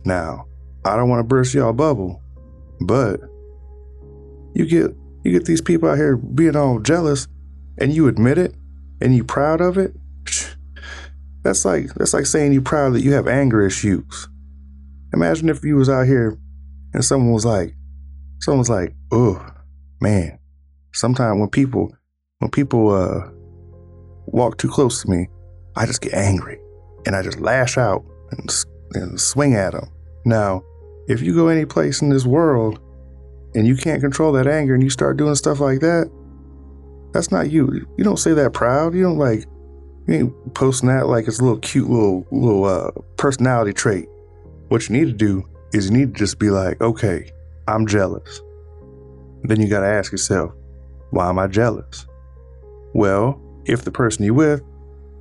Now, 0.05 0.47
I 0.86 0.95
don't 0.95 1.09
want 1.09 1.19
to 1.19 1.24
burst 1.24 1.53
y'all 1.53 1.74
bubble, 1.74 2.21
but 2.81 3.19
you 4.53 4.65
get 4.65 4.95
you 5.24 5.31
get 5.31 5.45
these 5.45 5.62
people 5.62 5.89
out 5.89 5.97
here 5.97 6.15
being 6.15 6.55
all 6.55 6.79
jealous 6.79 7.27
and 7.77 7.93
you 7.93 8.07
admit 8.07 8.38
it 8.38 8.55
and 9.01 9.15
you 9.15 9.24
proud 9.24 9.62
of 9.62 9.77
it. 9.77 9.93
That's 11.44 11.65
like 11.65 11.94
that's 11.94 12.13
like 12.13 12.25
saying 12.25 12.53
you're 12.53 12.62
proud 12.62 12.94
that 12.94 13.01
you 13.01 13.13
have 13.13 13.27
anger 13.27 13.65
issues. 13.65 14.27
Imagine 15.13 15.50
if 15.50 15.63
you 15.63 15.75
was 15.75 15.89
out 15.89 16.08
here 16.08 16.38
and 16.94 17.03
someone 17.03 17.34
was 17.34 17.46
like, 17.46 17.74
someone 18.41 18.60
was 18.60 18.70
like, 18.70 18.94
oh 19.12 19.46
man. 20.01 20.39
Sometimes 20.94 21.39
when 21.39 21.50
people 21.50 21.96
when 22.39 22.51
people 22.51 22.89
uh 22.94 23.29
walk 24.27 24.58
too 24.58 24.70
close 24.70 25.01
to 25.01 25.10
me, 25.10 25.27
I 25.75 25.86
just 25.86 26.01
get 26.01 26.13
angry 26.13 26.60
and 27.06 27.15
I 27.15 27.22
just 27.22 27.39
lash 27.39 27.77
out 27.77 28.03
and, 28.32 28.65
and 28.94 29.20
swing 29.20 29.56
at 29.56 29.72
them. 29.72 29.89
Now, 30.25 30.63
if 31.08 31.22
you 31.22 31.34
go 31.34 31.48
any 31.48 31.65
place 31.65 32.01
in 32.01 32.10
this 32.10 32.25
world 32.25 32.79
and 33.56 33.65
you 33.65 33.77
can't 33.77 34.01
control 34.01 34.34
that 34.34 34.48
anger 34.48 34.74
and 34.74 34.84
you 34.84 34.89
start 34.89 35.17
doing 35.17 35.36
stuff 35.36 35.60
like 35.60 35.79
that, 35.79 36.12
that's 37.13 37.32
not 37.32 37.50
you. 37.50 37.88
You 37.98 38.03
don't 38.03 38.20
say 38.20 38.34
that 38.34 38.53
proud. 38.53 38.94
You 38.94 39.03
don't 39.03 39.17
like 39.17 39.46
you 40.07 40.13
ain't 40.13 40.53
posting 40.53 40.89
that 40.89 41.07
like 41.07 41.27
it's 41.27 41.39
a 41.39 41.43
little 41.43 41.59
cute 41.59 41.89
little 41.89 42.25
little 42.31 42.65
uh, 42.65 42.91
personality 43.17 43.73
trait. 43.73 44.07
What 44.69 44.87
you 44.87 44.97
need 44.97 45.05
to 45.05 45.13
do 45.13 45.47
is 45.73 45.89
you 45.89 45.97
need 45.97 46.13
to 46.13 46.19
just 46.19 46.39
be 46.39 46.49
like, 46.49 46.79
okay, 46.81 47.31
I'm 47.67 47.85
jealous. 47.85 48.41
Then 49.43 49.61
you 49.61 49.67
got 49.67 49.81
to 49.81 49.87
ask 49.87 50.11
yourself, 50.11 50.51
why 51.11 51.29
am 51.29 51.39
I 51.39 51.47
jealous? 51.47 52.05
Well, 52.93 53.41
if 53.65 53.83
the 53.83 53.91
person 53.91 54.25
you're 54.25 54.33
with, 54.33 54.61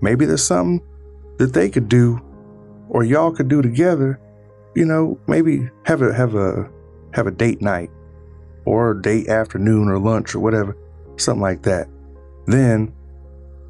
maybe 0.00 0.24
there's 0.24 0.44
something 0.44 0.84
that 1.38 1.52
they 1.52 1.68
could 1.68 1.88
do 1.88 2.20
or 2.88 3.04
y'all 3.04 3.32
could 3.32 3.48
do 3.48 3.62
together, 3.62 4.20
you 4.74 4.84
know, 4.84 5.18
maybe 5.26 5.68
have 5.84 6.02
a 6.02 6.14
have 6.14 6.34
a 6.34 6.70
have 7.12 7.26
a 7.26 7.30
date 7.30 7.60
night 7.60 7.90
or 8.64 8.92
a 8.92 9.02
date 9.02 9.28
afternoon 9.28 9.88
or 9.88 9.98
lunch 9.98 10.34
or 10.34 10.40
whatever, 10.40 10.76
something 11.16 11.42
like 11.42 11.62
that. 11.62 11.88
Then 12.46 12.92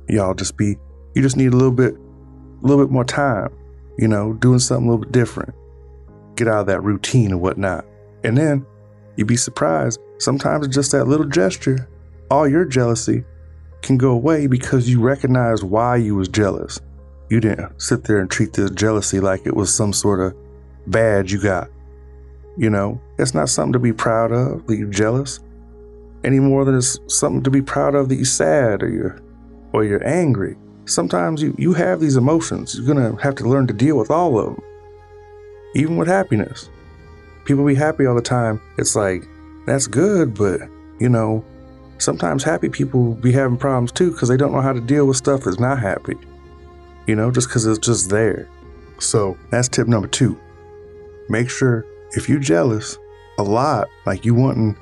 y'all 0.08 0.34
just 0.34 0.56
be 0.56 0.76
you 1.16 1.22
just 1.22 1.38
need 1.38 1.54
a 1.54 1.56
little 1.56 1.72
bit 1.72 1.94
a 1.94 2.66
little 2.66 2.84
bit 2.84 2.92
more 2.92 3.04
time, 3.04 3.50
you 3.98 4.06
know, 4.06 4.34
doing 4.34 4.58
something 4.58 4.86
a 4.86 4.90
little 4.90 5.04
bit 5.04 5.12
different. 5.12 5.54
Get 6.36 6.46
out 6.46 6.60
of 6.60 6.66
that 6.66 6.82
routine 6.82 7.30
and 7.30 7.40
whatnot. 7.40 7.86
And 8.22 8.36
then 8.36 8.66
you'd 9.16 9.26
be 9.26 9.36
surprised. 9.36 9.98
Sometimes 10.18 10.68
just 10.68 10.92
that 10.92 11.06
little 11.06 11.26
gesture, 11.26 11.88
all 12.30 12.46
your 12.46 12.66
jealousy 12.66 13.24
can 13.80 13.96
go 13.96 14.10
away 14.10 14.46
because 14.46 14.90
you 14.90 15.00
recognize 15.00 15.64
why 15.64 15.96
you 15.96 16.14
was 16.14 16.28
jealous. 16.28 16.80
You 17.30 17.40
didn't 17.40 17.80
sit 17.80 18.04
there 18.04 18.18
and 18.18 18.30
treat 18.30 18.52
this 18.52 18.70
jealousy 18.72 19.18
like 19.18 19.46
it 19.46 19.56
was 19.56 19.74
some 19.74 19.94
sort 19.94 20.20
of 20.20 20.36
badge 20.86 21.32
you 21.32 21.40
got. 21.40 21.70
You 22.58 22.68
know, 22.68 23.00
it's 23.18 23.32
not 23.32 23.48
something 23.48 23.72
to 23.72 23.78
be 23.78 23.92
proud 23.92 24.32
of 24.32 24.66
that 24.66 24.76
you're 24.76 24.90
jealous 24.90 25.40
any 26.24 26.40
more 26.40 26.66
than 26.66 26.76
it's 26.76 26.98
something 27.06 27.42
to 27.42 27.50
be 27.50 27.62
proud 27.62 27.94
of 27.94 28.10
that 28.10 28.16
you're 28.16 28.24
sad 28.26 28.82
or 28.82 28.90
you're 28.90 29.18
or 29.72 29.82
you're 29.82 30.06
angry. 30.06 30.56
Sometimes 30.86 31.42
you, 31.42 31.54
you 31.58 31.72
have 31.74 32.00
these 32.00 32.16
emotions. 32.16 32.76
You're 32.76 32.86
gonna 32.86 33.20
have 33.20 33.34
to 33.36 33.48
learn 33.48 33.66
to 33.66 33.74
deal 33.74 33.96
with 33.98 34.10
all 34.10 34.38
of 34.38 34.46
them. 34.46 34.64
Even 35.74 35.96
with 35.96 36.08
happiness. 36.08 36.70
People 37.44 37.64
be 37.66 37.74
happy 37.74 38.06
all 38.06 38.14
the 38.14 38.22
time. 38.22 38.60
It's 38.78 38.96
like, 38.96 39.28
that's 39.66 39.86
good, 39.86 40.34
but 40.34 40.60
you 40.98 41.08
know, 41.08 41.44
sometimes 41.98 42.44
happy 42.44 42.68
people 42.68 43.14
be 43.14 43.32
having 43.32 43.56
problems 43.56 43.92
too 43.92 44.12
because 44.12 44.28
they 44.28 44.36
don't 44.36 44.52
know 44.52 44.60
how 44.60 44.72
to 44.72 44.80
deal 44.80 45.06
with 45.06 45.16
stuff 45.16 45.44
that's 45.44 45.58
not 45.58 45.78
happy. 45.78 46.16
You 47.06 47.16
know, 47.16 47.30
just 47.30 47.48
because 47.48 47.66
it's 47.66 47.78
just 47.78 48.10
there. 48.10 48.48
So 48.98 49.36
that's 49.50 49.68
tip 49.68 49.88
number 49.88 50.08
two. 50.08 50.38
Make 51.28 51.50
sure 51.50 51.84
if 52.12 52.28
you're 52.28 52.38
jealous 52.38 52.98
a 53.38 53.42
lot, 53.42 53.88
like 54.06 54.24
you 54.24 54.34
wanting 54.34 54.76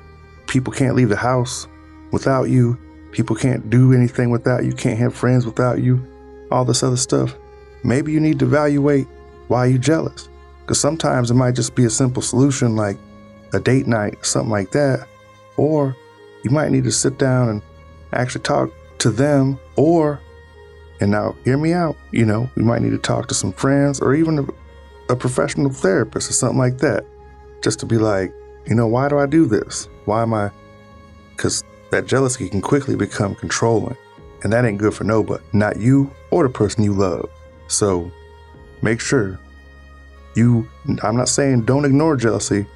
people 0.47 0.71
can't 0.71 0.95
leave 0.95 1.09
the 1.09 1.15
house 1.15 1.67
without 2.11 2.49
you, 2.49 2.77
people 3.15 3.35
can't 3.35 3.69
do 3.69 3.93
anything 3.93 4.29
without 4.29 4.65
you, 4.65 4.73
can't 4.73 4.99
have 4.99 5.15
friends 5.15 5.45
without 5.45 5.81
you, 5.81 6.05
all 6.51 6.65
this 6.65 6.83
other 6.83 6.97
stuff, 6.97 7.33
maybe 7.81 8.11
you 8.11 8.19
need 8.19 8.37
to 8.39 8.45
evaluate 8.45 9.07
why 9.47 9.65
you're 9.65 9.77
jealous. 9.77 10.27
Because 10.61 10.81
sometimes 10.81 11.31
it 11.31 11.35
might 11.35 11.55
just 11.55 11.75
be 11.75 11.85
a 11.85 11.89
simple 11.89 12.21
solution 12.21 12.75
like 12.75 12.97
a 13.53 13.59
date 13.59 13.87
night, 13.87 14.25
something 14.25 14.51
like 14.51 14.71
that. 14.71 15.07
Or 15.55 15.95
you 16.43 16.51
might 16.51 16.71
need 16.71 16.83
to 16.83 16.91
sit 16.91 17.17
down 17.17 17.47
and 17.47 17.61
actually 18.11 18.41
talk 18.41 18.69
to 18.97 19.11
them. 19.11 19.57
Or, 19.77 20.19
and 20.99 21.11
now 21.11 21.37
hear 21.45 21.57
me 21.57 21.71
out, 21.71 21.95
you 22.11 22.25
know, 22.25 22.49
you 22.57 22.63
might 22.63 22.81
need 22.81 22.91
to 22.91 22.97
talk 22.97 23.27
to 23.29 23.33
some 23.33 23.53
friends 23.53 24.01
or 24.01 24.13
even 24.13 24.39
a, 24.39 25.13
a 25.13 25.15
professional 25.15 25.71
therapist 25.71 26.29
or 26.29 26.33
something 26.33 26.57
like 26.57 26.79
that. 26.79 27.05
Just 27.61 27.79
to 27.79 27.85
be 27.85 27.97
like, 27.97 28.33
you 28.67 28.75
know, 28.75 28.87
why 28.87 29.07
do 29.07 29.17
I 29.17 29.25
do 29.25 29.45
this? 29.45 29.87
Why 30.03 30.21
am 30.23 30.33
I? 30.33 30.51
Because 31.29 31.63
that 31.91 32.05
jealousy 32.05 32.49
can 32.49 32.61
quickly 32.61 32.95
become 32.95 33.35
controlling. 33.35 33.97
And 34.43 34.53
that 34.53 34.63
ain't 34.65 34.77
good 34.77 34.93
for 34.93 35.03
nobody, 35.03 35.43
not 35.53 35.77
you 35.77 36.11
or 36.29 36.43
the 36.43 36.49
person 36.49 36.83
you 36.83 36.93
love. 36.93 37.29
So 37.67 38.11
make 38.81 38.99
sure 38.99 39.39
you, 40.35 40.67
I'm 41.01 41.15
not 41.15 41.29
saying 41.29 41.65
don't 41.65 41.85
ignore 41.85 42.15
jealousy, 42.15 42.67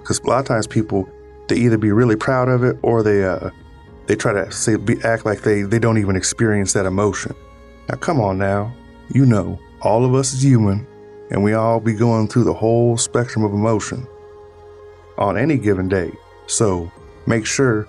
because 0.00 0.18
a 0.18 0.26
lot 0.26 0.40
of 0.40 0.46
times 0.46 0.66
people, 0.66 1.08
they 1.48 1.56
either 1.56 1.78
be 1.78 1.92
really 1.92 2.16
proud 2.16 2.48
of 2.48 2.64
it 2.64 2.76
or 2.82 3.02
they, 3.02 3.24
uh, 3.24 3.50
they 4.06 4.16
try 4.16 4.32
to 4.32 4.50
say, 4.50 4.76
be, 4.76 5.00
act 5.04 5.24
like 5.24 5.42
they, 5.42 5.62
they 5.62 5.78
don't 5.78 5.98
even 5.98 6.16
experience 6.16 6.72
that 6.72 6.86
emotion. 6.86 7.34
Now, 7.88 7.96
come 7.96 8.20
on 8.20 8.38
now. 8.38 8.74
You 9.08 9.26
know, 9.26 9.60
all 9.82 10.04
of 10.04 10.14
us 10.14 10.32
is 10.32 10.42
human, 10.42 10.86
and 11.30 11.44
we 11.44 11.52
all 11.52 11.78
be 11.78 11.94
going 11.94 12.26
through 12.26 12.44
the 12.44 12.54
whole 12.54 12.96
spectrum 12.96 13.44
of 13.44 13.52
emotion 13.52 14.06
on 15.18 15.38
any 15.38 15.56
given 15.56 15.88
day. 15.88 16.12
So 16.48 16.90
make 17.26 17.46
sure 17.46 17.86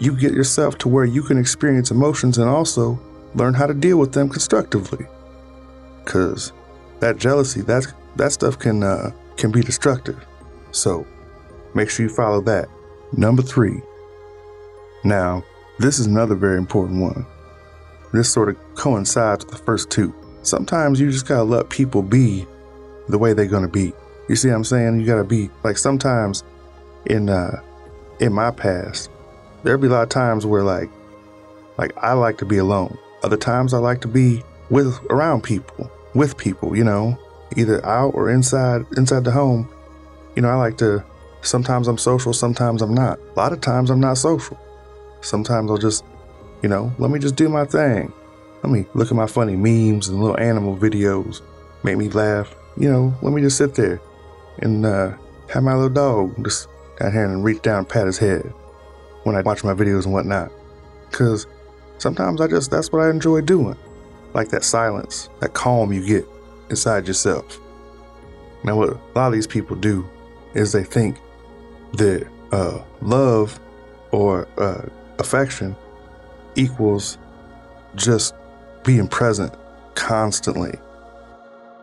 you 0.00 0.16
get 0.16 0.32
yourself 0.32 0.78
to 0.78 0.88
where 0.88 1.04
you 1.04 1.22
can 1.22 1.38
experience 1.38 1.90
emotions 1.90 2.38
and 2.38 2.48
also 2.48 2.98
learn 3.34 3.54
how 3.54 3.66
to 3.66 3.74
deal 3.74 3.98
with 3.98 4.12
them 4.12 4.28
constructively. 4.28 5.06
Cause 6.06 6.52
that 7.00 7.18
jealousy, 7.18 7.60
that 7.62 7.86
that 8.16 8.32
stuff 8.32 8.58
can 8.58 8.82
uh, 8.82 9.12
can 9.36 9.52
be 9.52 9.60
destructive. 9.60 10.24
So 10.72 11.06
make 11.74 11.90
sure 11.90 12.06
you 12.06 12.12
follow 12.12 12.40
that. 12.42 12.68
Number 13.12 13.42
three. 13.42 13.82
Now, 15.04 15.44
this 15.78 15.98
is 15.98 16.06
another 16.06 16.34
very 16.34 16.58
important 16.58 17.02
one. 17.02 17.26
This 18.12 18.32
sort 18.32 18.48
of 18.48 18.56
coincides 18.74 19.44
with 19.44 19.56
the 19.56 19.64
first 19.64 19.90
two. 19.90 20.14
Sometimes 20.42 20.98
you 20.98 21.10
just 21.10 21.26
gotta 21.26 21.44
let 21.44 21.68
people 21.68 22.02
be 22.02 22.46
the 23.08 23.18
way 23.18 23.32
they're 23.32 23.46
gonna 23.46 23.68
be. 23.68 23.92
You 24.28 24.36
see 24.36 24.48
what 24.48 24.56
I'm 24.56 24.64
saying? 24.64 25.00
You 25.00 25.06
gotta 25.06 25.24
be 25.24 25.50
like 25.62 25.76
sometimes 25.76 26.42
in 27.06 27.28
uh 27.28 27.60
in 28.20 28.32
my 28.32 28.50
past, 28.50 29.10
there'd 29.62 29.80
be 29.80 29.86
a 29.86 29.90
lot 29.90 30.02
of 30.02 30.08
times 30.08 30.46
where 30.46 30.62
like 30.62 30.90
like 31.78 31.92
I 31.96 32.12
like 32.12 32.38
to 32.38 32.44
be 32.44 32.58
alone. 32.58 32.98
Other 33.22 33.36
times 33.36 33.74
I 33.74 33.78
like 33.78 34.00
to 34.02 34.08
be 34.08 34.42
with 34.70 34.98
around 35.10 35.42
people, 35.42 35.90
with 36.14 36.36
people, 36.36 36.76
you 36.76 36.84
know 36.84 37.18
either 37.56 37.84
out 37.84 38.14
or 38.14 38.30
inside 38.30 38.86
inside 38.96 39.24
the 39.24 39.30
home. 39.30 39.68
You 40.36 40.42
know, 40.42 40.48
I 40.48 40.54
like 40.54 40.78
to 40.78 41.04
sometimes 41.42 41.88
I'm 41.88 41.98
social, 41.98 42.32
sometimes 42.32 42.82
I'm 42.82 42.94
not. 42.94 43.18
A 43.18 43.32
lot 43.34 43.52
of 43.52 43.60
times 43.60 43.90
I'm 43.90 44.00
not 44.00 44.18
social. 44.18 44.58
Sometimes 45.20 45.70
I'll 45.70 45.78
just, 45.78 46.04
you 46.62 46.68
know, 46.68 46.92
let 46.98 47.10
me 47.10 47.18
just 47.18 47.36
do 47.36 47.48
my 47.48 47.64
thing. 47.64 48.12
Let 48.62 48.72
me 48.72 48.86
look 48.94 49.08
at 49.08 49.16
my 49.16 49.26
funny 49.26 49.56
memes 49.56 50.08
and 50.08 50.20
little 50.20 50.38
animal 50.38 50.76
videos, 50.76 51.40
make 51.82 51.96
me 51.96 52.08
laugh. 52.08 52.54
You 52.76 52.90
know, 52.90 53.14
let 53.22 53.32
me 53.32 53.42
just 53.42 53.56
sit 53.56 53.74
there 53.74 54.00
and 54.58 54.86
uh, 54.86 55.12
have 55.48 55.62
my 55.62 55.74
little 55.74 55.90
dog 55.90 56.44
just 56.44 56.68
down 56.98 57.12
here 57.12 57.24
and 57.24 57.44
reach 57.44 57.62
down 57.62 57.78
and 57.78 57.88
pat 57.88 58.06
his 58.06 58.18
head 58.18 58.52
when 59.30 59.38
I 59.38 59.42
watch 59.42 59.62
my 59.62 59.72
videos 59.72 60.04
and 60.04 60.12
whatnot. 60.12 60.50
Cause 61.12 61.46
sometimes 61.98 62.40
I 62.40 62.48
just 62.48 62.70
that's 62.70 62.90
what 62.90 63.02
I 63.02 63.10
enjoy 63.10 63.42
doing. 63.42 63.76
Like 64.34 64.48
that 64.48 64.64
silence, 64.64 65.28
that 65.40 65.54
calm 65.54 65.92
you 65.92 66.04
get 66.04 66.26
inside 66.68 67.06
yourself. 67.06 67.60
Now, 68.64 68.76
what 68.76 68.90
a 68.90 69.00
lot 69.14 69.28
of 69.28 69.32
these 69.32 69.46
people 69.46 69.76
do 69.76 70.08
is 70.54 70.72
they 70.72 70.84
think 70.84 71.16
that 71.94 72.26
uh, 72.52 72.82
love 73.02 73.58
or 74.10 74.48
uh, 74.58 74.82
affection 75.18 75.76
equals 76.56 77.16
just 77.94 78.34
being 78.84 79.06
present 79.06 79.54
constantly. 79.94 80.74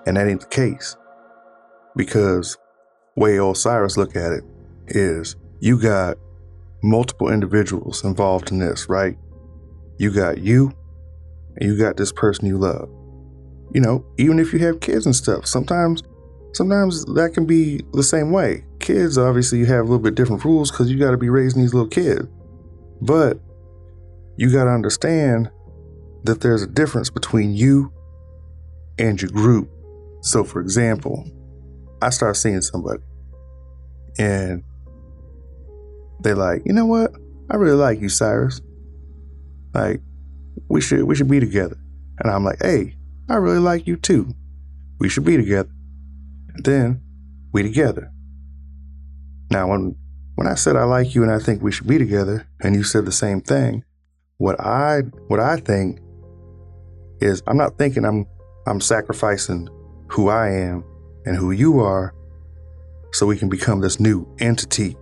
And 0.05 0.17
that 0.17 0.27
ain't 0.27 0.41
the 0.41 0.47
case. 0.47 0.97
Because 1.95 2.57
way 3.15 3.39
Cyrus 3.53 3.97
look 3.97 4.15
at 4.15 4.33
it 4.33 4.43
is 4.87 5.35
you 5.59 5.81
got 5.81 6.17
multiple 6.83 7.29
individuals 7.29 8.03
involved 8.03 8.51
in 8.51 8.59
this, 8.59 8.89
right? 8.89 9.17
You 9.97 10.11
got 10.11 10.39
you 10.39 10.71
and 11.57 11.69
you 11.69 11.77
got 11.77 11.97
this 11.97 12.11
person 12.11 12.45
you 12.45 12.57
love 12.57 12.89
you 13.73 13.81
know, 13.81 14.05
even 14.17 14.39
if 14.39 14.53
you 14.53 14.59
have 14.59 14.79
kids 14.79 15.05
and 15.05 15.15
stuff, 15.15 15.45
sometimes 15.45 16.03
sometimes 16.53 17.05
that 17.05 17.33
can 17.33 17.45
be 17.45 17.81
the 17.93 18.03
same 18.03 18.31
way. 18.31 18.63
Kids 18.79 19.17
obviously 19.17 19.59
you 19.59 19.65
have 19.65 19.81
a 19.81 19.83
little 19.83 19.99
bit 19.99 20.15
different 20.15 20.43
rules 20.43 20.71
because 20.71 20.89
you 20.89 20.97
got 20.97 21.11
to 21.11 21.17
be 21.17 21.29
raising 21.29 21.61
these 21.61 21.73
little 21.73 21.89
kids. 21.89 22.27
But 23.01 23.39
you 24.37 24.51
got 24.51 24.65
to 24.65 24.71
understand 24.71 25.51
that 26.23 26.41
there's 26.41 26.63
a 26.63 26.67
difference 26.67 27.09
between 27.09 27.53
you 27.53 27.91
and 28.97 29.21
your 29.21 29.31
group. 29.31 29.69
So, 30.21 30.43
for 30.43 30.61
example, 30.61 31.29
I 32.01 32.09
start 32.09 32.37
seeing 32.37 32.61
somebody 32.61 33.03
and 34.17 34.63
they 36.21 36.33
like, 36.33 36.63
you 36.65 36.73
know 36.73 36.85
what? 36.85 37.13
I 37.49 37.55
really 37.55 37.77
like 37.77 38.01
you, 38.01 38.09
Cyrus. 38.09 38.61
Like, 39.73 40.01
we 40.69 40.81
should 40.81 41.03
we 41.03 41.15
should 41.15 41.29
be 41.29 41.39
together. 41.39 41.77
And 42.19 42.31
I'm 42.31 42.43
like, 42.43 42.61
hey, 42.61 42.95
I 43.29 43.35
really 43.35 43.59
like 43.59 43.87
you 43.87 43.95
too. 43.95 44.33
We 44.99 45.09
should 45.09 45.25
be 45.25 45.37
together. 45.37 45.69
And 46.53 46.65
then 46.65 47.01
we 47.53 47.63
together. 47.63 48.11
Now, 49.51 49.69
when 49.69 49.95
when 50.35 50.47
I 50.47 50.55
said 50.55 50.75
I 50.75 50.83
like 50.83 51.15
you 51.15 51.23
and 51.23 51.31
I 51.31 51.39
think 51.39 51.61
we 51.61 51.71
should 51.71 51.87
be 51.87 51.97
together, 51.97 52.47
and 52.61 52.75
you 52.75 52.83
said 52.83 53.05
the 53.05 53.11
same 53.11 53.41
thing, 53.41 53.83
what 54.37 54.59
I 54.59 55.01
what 55.27 55.39
I 55.39 55.57
think 55.57 55.99
is 57.21 57.41
I'm 57.47 57.57
not 57.57 57.77
thinking 57.77 58.05
I'm 58.05 58.25
I'm 58.65 58.81
sacrificing 58.81 59.69
who 60.09 60.29
I 60.29 60.49
am 60.49 60.83
and 61.25 61.35
who 61.35 61.51
you 61.51 61.79
are 61.79 62.13
so 63.13 63.25
we 63.25 63.37
can 63.37 63.49
become 63.49 63.81
this 63.81 63.99
new 63.99 64.27
entity. 64.39 64.97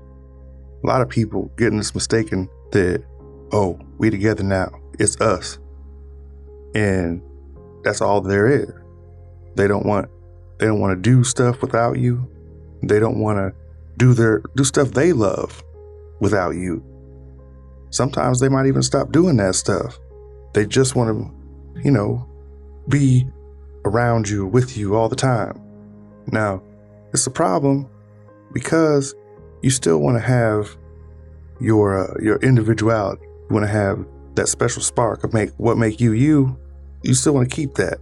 A 0.85 0.87
lot 0.87 1.01
of 1.01 1.09
people 1.09 1.51
getting 1.57 1.79
this 1.79 1.95
mistaken 1.95 2.47
that, 2.71 3.03
oh, 3.51 3.79
we 3.97 4.11
together 4.11 4.43
now. 4.43 4.69
It's 4.99 5.19
us. 5.19 5.57
And 6.75 7.23
that's 7.83 8.01
all 8.01 8.21
there 8.21 8.47
is. 8.47 8.71
They 9.55 9.67
don't 9.67 9.85
want 9.85 10.11
they 10.59 10.67
don't 10.67 10.79
want 10.79 10.95
to 10.95 11.01
do 11.01 11.23
stuff 11.23 11.61
without 11.61 11.97
you. 11.97 12.29
They 12.83 12.99
don't 12.99 13.17
want 13.17 13.39
to 13.39 13.51
do 13.97 14.13
their 14.13 14.43
do 14.55 14.63
stuff 14.63 14.91
they 14.91 15.11
love 15.11 15.63
without 16.19 16.51
you. 16.51 16.83
Sometimes 17.89 18.39
they 18.39 18.49
might 18.49 18.67
even 18.67 18.83
stop 18.83 19.11
doing 19.11 19.37
that 19.37 19.55
stuff. 19.55 19.97
They 20.53 20.67
just 20.67 20.95
want 20.95 21.09
to, 21.09 21.81
you 21.81 21.89
know, 21.89 22.29
be 22.89 23.25
around 23.85 24.29
you 24.29 24.45
with 24.45 24.77
you 24.77 24.95
all 24.95 25.09
the 25.09 25.15
time. 25.15 25.59
Now, 26.27 26.61
it's 27.11 27.25
a 27.25 27.31
problem 27.31 27.89
because 28.53 29.15
you 29.65 29.71
still 29.71 29.97
want 29.97 30.15
to 30.15 30.21
have 30.21 30.77
your 31.59 31.97
uh, 31.97 32.13
your 32.21 32.35
individuality. 32.37 33.23
You 33.23 33.55
want 33.55 33.65
to 33.65 33.71
have 33.71 34.05
that 34.35 34.47
special 34.47 34.83
spark 34.83 35.23
of 35.23 35.33
make 35.33 35.49
what 35.57 35.75
make 35.75 35.99
you 35.99 36.11
you. 36.11 36.55
You 37.01 37.15
still 37.15 37.33
want 37.33 37.49
to 37.49 37.55
keep 37.55 37.73
that 37.73 37.97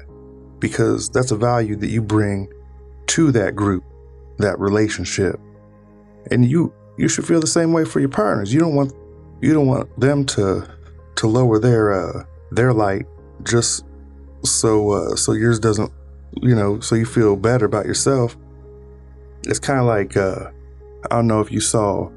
because 0.59 1.09
that's 1.09 1.31
a 1.31 1.37
value 1.37 1.77
that 1.77 1.87
you 1.87 2.01
bring 2.01 2.51
to 3.07 3.31
that 3.31 3.55
group, 3.55 3.85
that 4.39 4.59
relationship, 4.59 5.39
and 6.31 6.43
you 6.43 6.73
you 6.97 7.07
should 7.07 7.25
feel 7.25 7.39
the 7.39 7.47
same 7.47 7.71
way 7.71 7.85
for 7.85 8.01
your 8.01 8.09
partners. 8.09 8.53
You 8.53 8.59
don't 8.59 8.75
want 8.75 8.91
you 9.41 9.53
don't 9.53 9.67
want 9.67 9.87
them 9.97 10.25
to 10.25 10.67
to 11.15 11.27
lower 11.27 11.59
their 11.59 11.93
uh, 11.93 12.25
their 12.51 12.73
light 12.73 13.05
just 13.43 13.85
so 14.43 14.91
uh, 14.91 15.15
so 15.15 15.31
yours 15.31 15.61
doesn't 15.61 15.93
you 16.41 16.55
know 16.55 16.81
so 16.81 16.95
you 16.95 17.05
feel 17.05 17.37
better 17.37 17.65
about 17.65 17.85
yourself 17.85 18.35
it's 19.45 19.59
kind 19.59 19.79
of 19.79 19.85
like 19.85 20.17
uh, 20.17 20.49
I 21.11 21.15
don't 21.15 21.27
know 21.27 21.41
if 21.41 21.51
you 21.51 21.59
saw. 21.59 22.09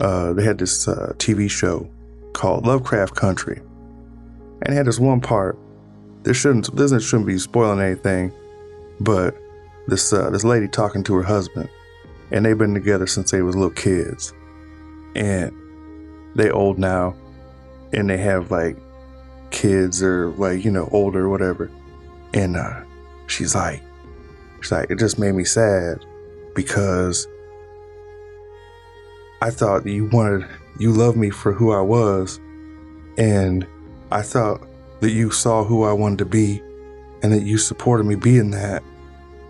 Uh, 0.00 0.32
they 0.32 0.44
had 0.44 0.58
this 0.58 0.86
uh, 0.86 1.12
TV 1.18 1.50
show 1.50 1.88
called 2.32 2.66
Lovecraft 2.66 3.14
Country, 3.14 3.60
and 4.62 4.72
it 4.72 4.76
had 4.76 4.86
this 4.86 4.98
one 4.98 5.20
part. 5.20 5.58
This 6.22 6.36
shouldn't 6.36 6.74
this 6.76 6.90
shouldn't 7.04 7.26
be 7.26 7.38
spoiling 7.38 7.80
anything, 7.80 8.32
but 9.00 9.36
this 9.86 10.12
uh, 10.12 10.30
this 10.30 10.44
lady 10.44 10.68
talking 10.68 11.02
to 11.04 11.14
her 11.14 11.22
husband, 11.22 11.68
and 12.30 12.44
they've 12.44 12.58
been 12.58 12.74
together 12.74 13.06
since 13.06 13.30
they 13.30 13.42
was 13.42 13.56
little 13.56 13.70
kids, 13.70 14.32
and 15.14 15.52
they 16.34 16.50
old 16.50 16.78
now, 16.78 17.16
and 17.92 18.08
they 18.08 18.18
have 18.18 18.50
like 18.50 18.76
kids 19.50 20.02
or 20.02 20.30
like 20.30 20.64
you 20.64 20.70
know 20.70 20.88
older 20.92 21.24
or 21.24 21.28
whatever, 21.28 21.70
and 22.34 22.56
uh, 22.56 22.82
she's 23.26 23.54
like, 23.54 23.82
she's 24.60 24.72
like, 24.72 24.90
it 24.90 24.98
just 24.98 25.18
made 25.18 25.32
me 25.32 25.44
sad 25.44 26.04
because 26.54 27.26
I 29.40 29.50
thought 29.50 29.86
you 29.86 30.06
wanted, 30.06 30.48
you 30.78 30.90
loved 30.92 31.16
me 31.16 31.30
for 31.30 31.52
who 31.52 31.72
I 31.72 31.80
was. 31.80 32.40
And 33.16 33.66
I 34.10 34.22
thought 34.22 34.66
that 35.00 35.10
you 35.10 35.30
saw 35.30 35.64
who 35.64 35.84
I 35.84 35.92
wanted 35.92 36.18
to 36.18 36.24
be 36.24 36.62
and 37.22 37.32
that 37.32 37.42
you 37.42 37.58
supported 37.58 38.04
me 38.04 38.16
being 38.16 38.50
that. 38.50 38.82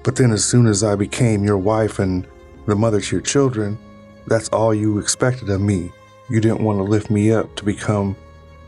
But 0.02 0.16
then 0.16 0.30
as 0.30 0.44
soon 0.44 0.66
as 0.66 0.84
I 0.84 0.94
became 0.94 1.44
your 1.44 1.58
wife 1.58 1.98
and 1.98 2.26
the 2.66 2.76
mother 2.76 3.00
to 3.00 3.16
your 3.16 3.22
children, 3.22 3.78
that's 4.26 4.48
all 4.50 4.74
you 4.74 4.98
expected 4.98 5.48
of 5.48 5.60
me. 5.60 5.90
You 6.28 6.40
didn't 6.40 6.62
want 6.62 6.78
to 6.78 6.82
lift 6.82 7.10
me 7.10 7.32
up 7.32 7.54
to 7.56 7.64
become 7.64 8.14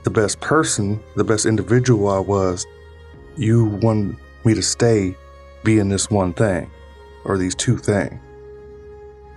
the 0.04 0.11
best 0.11 0.40
person, 0.40 1.02
the 1.16 1.24
best 1.24 1.44
individual 1.44 2.09
I 2.09 2.18
was. 2.18 2.66
You 3.37 3.66
wanted 3.66 4.16
me 4.44 4.54
to 4.54 4.62
stay 4.62 5.14
being 5.64 5.90
this 5.90 6.11
one 6.11 6.33
thing 6.33 6.70
or 7.24 7.37
these 7.37 7.54
two 7.54 7.76
things. 7.76 8.18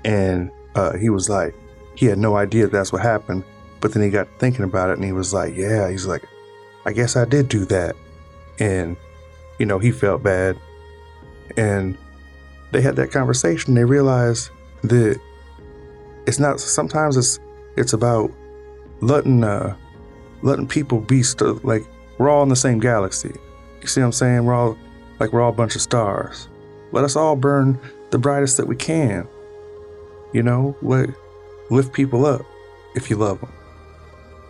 And 0.06 0.50
uh, 0.76 0.98
he 0.98 1.10
was 1.10 1.30
like, 1.30 1.54
he 1.95 2.06
had 2.06 2.17
no 2.17 2.36
idea 2.36 2.67
that's 2.67 2.91
what 2.91 3.01
happened. 3.01 3.43
But 3.79 3.93
then 3.93 4.03
he 4.03 4.10
got 4.10 4.27
thinking 4.39 4.63
about 4.63 4.89
it 4.89 4.93
and 4.93 5.03
he 5.03 5.12
was 5.12 5.34
like, 5.34 5.56
yeah, 5.56 5.89
he's 5.89 6.06
like, 6.06 6.23
I 6.86 6.93
guess 6.93 7.15
I 7.15 7.25
did 7.25 7.49
do 7.49 7.65
that. 7.65 7.95
And, 8.60 8.95
you 9.60 9.65
know, 9.65 9.79
he 9.79 9.91
felt 9.91 10.23
bad. 10.23 10.58
And 11.58 11.97
they 12.71 12.82
had 12.82 12.95
that 12.95 13.12
conversation. 13.12 13.73
They 13.73 13.84
realized 13.84 14.49
that 14.84 15.19
it's 16.25 16.39
not, 16.39 16.60
sometimes 16.60 17.17
it's, 17.17 17.39
it's 17.75 17.93
about 17.93 18.32
letting, 19.01 19.43
uh, 19.43 19.75
letting 20.41 20.67
people 20.67 20.99
be 20.99 21.21
st- 21.23 21.65
like, 21.65 21.86
we're 22.17 22.29
all 22.29 22.43
in 22.43 22.49
the 22.49 22.56
same 22.56 22.79
galaxy. 22.79 23.36
You 23.82 23.88
see 23.88 23.99
what 23.99 24.08
I'm 24.08 24.12
saying? 24.13 24.45
We're 24.45 24.53
all, 24.53 24.77
like, 25.19 25.34
we're 25.34 25.41
all 25.41 25.49
a 25.49 25.56
bunch 25.56 25.75
of 25.75 25.82
stars. 25.82 26.47
Let 26.91 27.03
us 27.03 27.15
all 27.15 27.36
burn 27.36 27.79
the 28.12 28.17
brightest 28.17 28.58
that 28.58 28.67
we 28.67 28.75
can. 28.75 29.27
You 30.32 30.43
know, 30.43 30.75
let, 30.82 31.10
lift 31.69 31.93
people 31.93 32.26
up 32.26 32.41
if 32.95 33.10
you 33.10 33.15
love 33.15 33.39
them. 33.39 33.52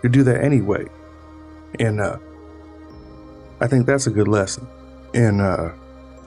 You 0.04 0.10
do 0.10 0.23
that 0.23 0.43
anyway. 0.43 0.86
And 1.80 2.02
uh, 2.02 2.17
I 3.62 3.67
think 3.67 3.86
that's 3.86 4.08
a 4.08 4.12
good 4.12 4.28
lesson. 4.28 4.67
And 5.13 5.41
uh, 5.41 5.71